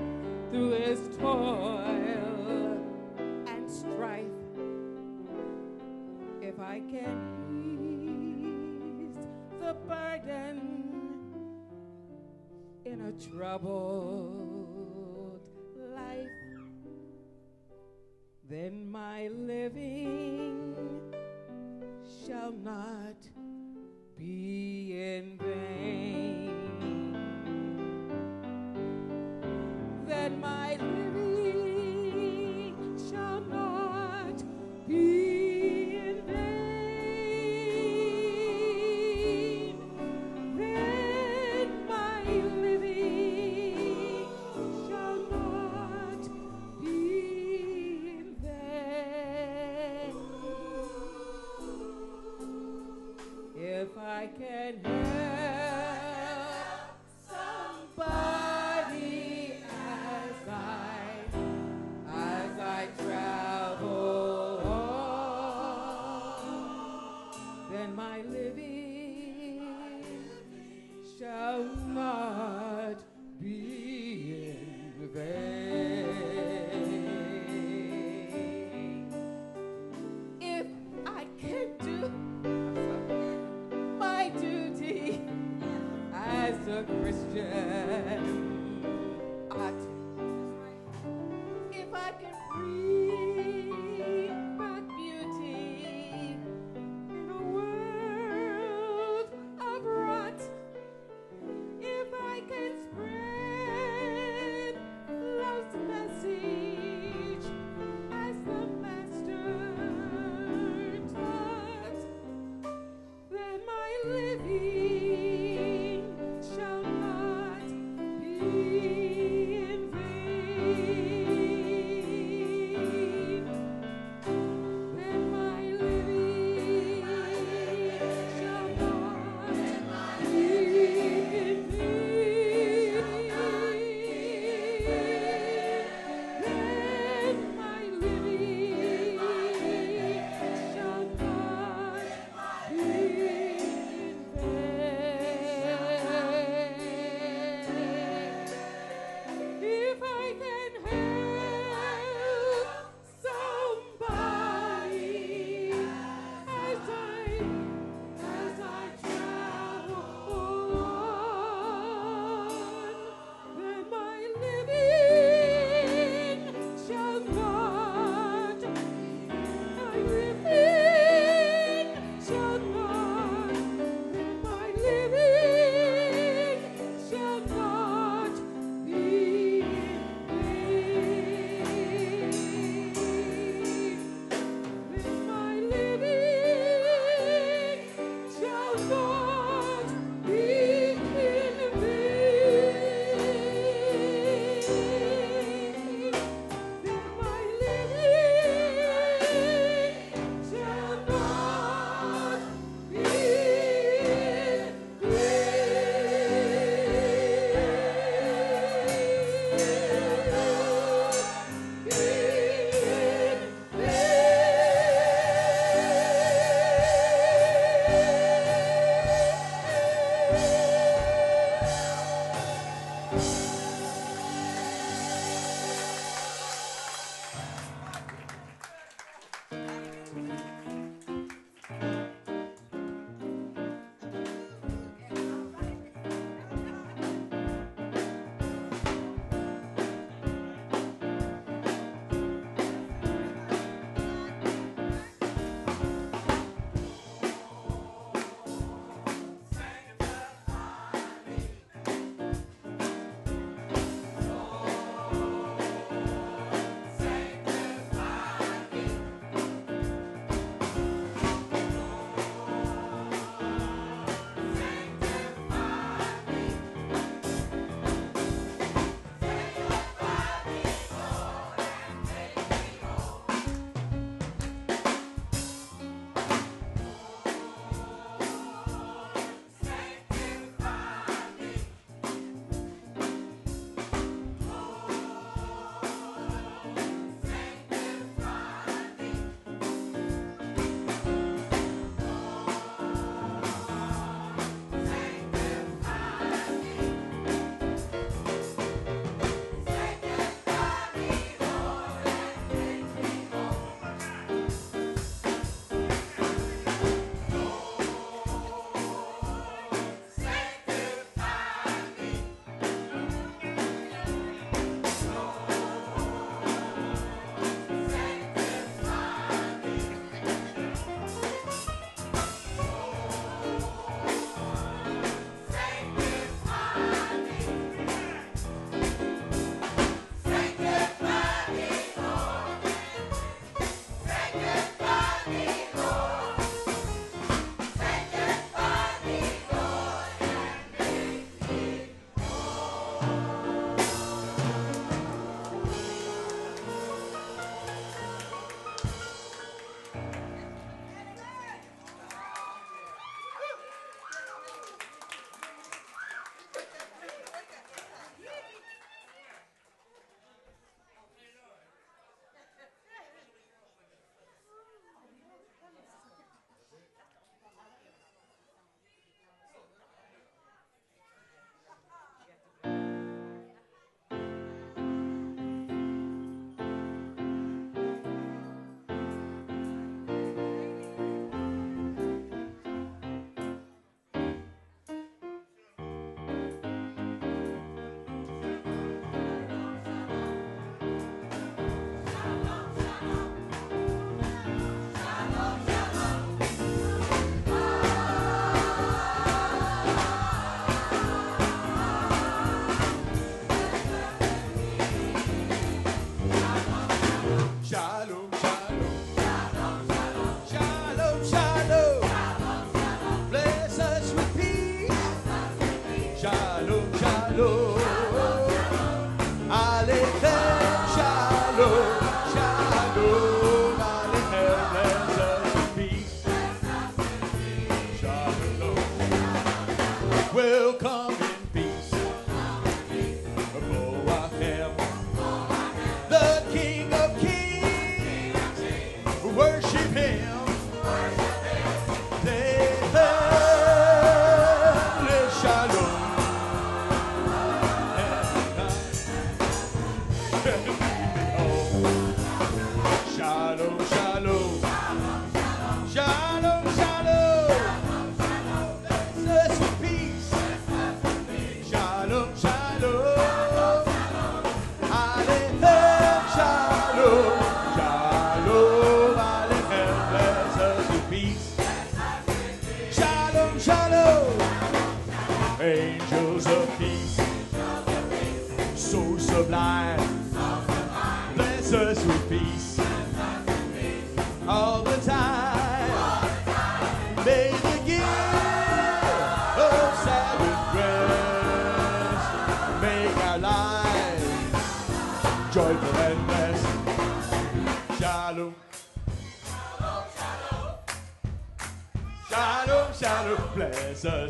through 0.51 0.71
his 0.71 0.99
toil 1.17 2.83
and 3.47 3.71
strife, 3.71 4.25
if 6.41 6.59
I 6.59 6.81
can 6.91 7.15
ease 7.49 9.15
the 9.61 9.75
burden 9.87 10.59
in 12.83 12.99
a 12.99 13.13
troubled 13.13 13.79
life, 15.95 16.27
then 18.49 18.91
my 18.91 19.29
living 19.29 20.75
shall 22.27 22.51
not 22.51 23.15
be 24.23 24.93
in 24.95 25.37
vain. 25.37 25.92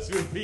Bless 0.08 0.10
us 0.10 0.22
with 0.22 0.43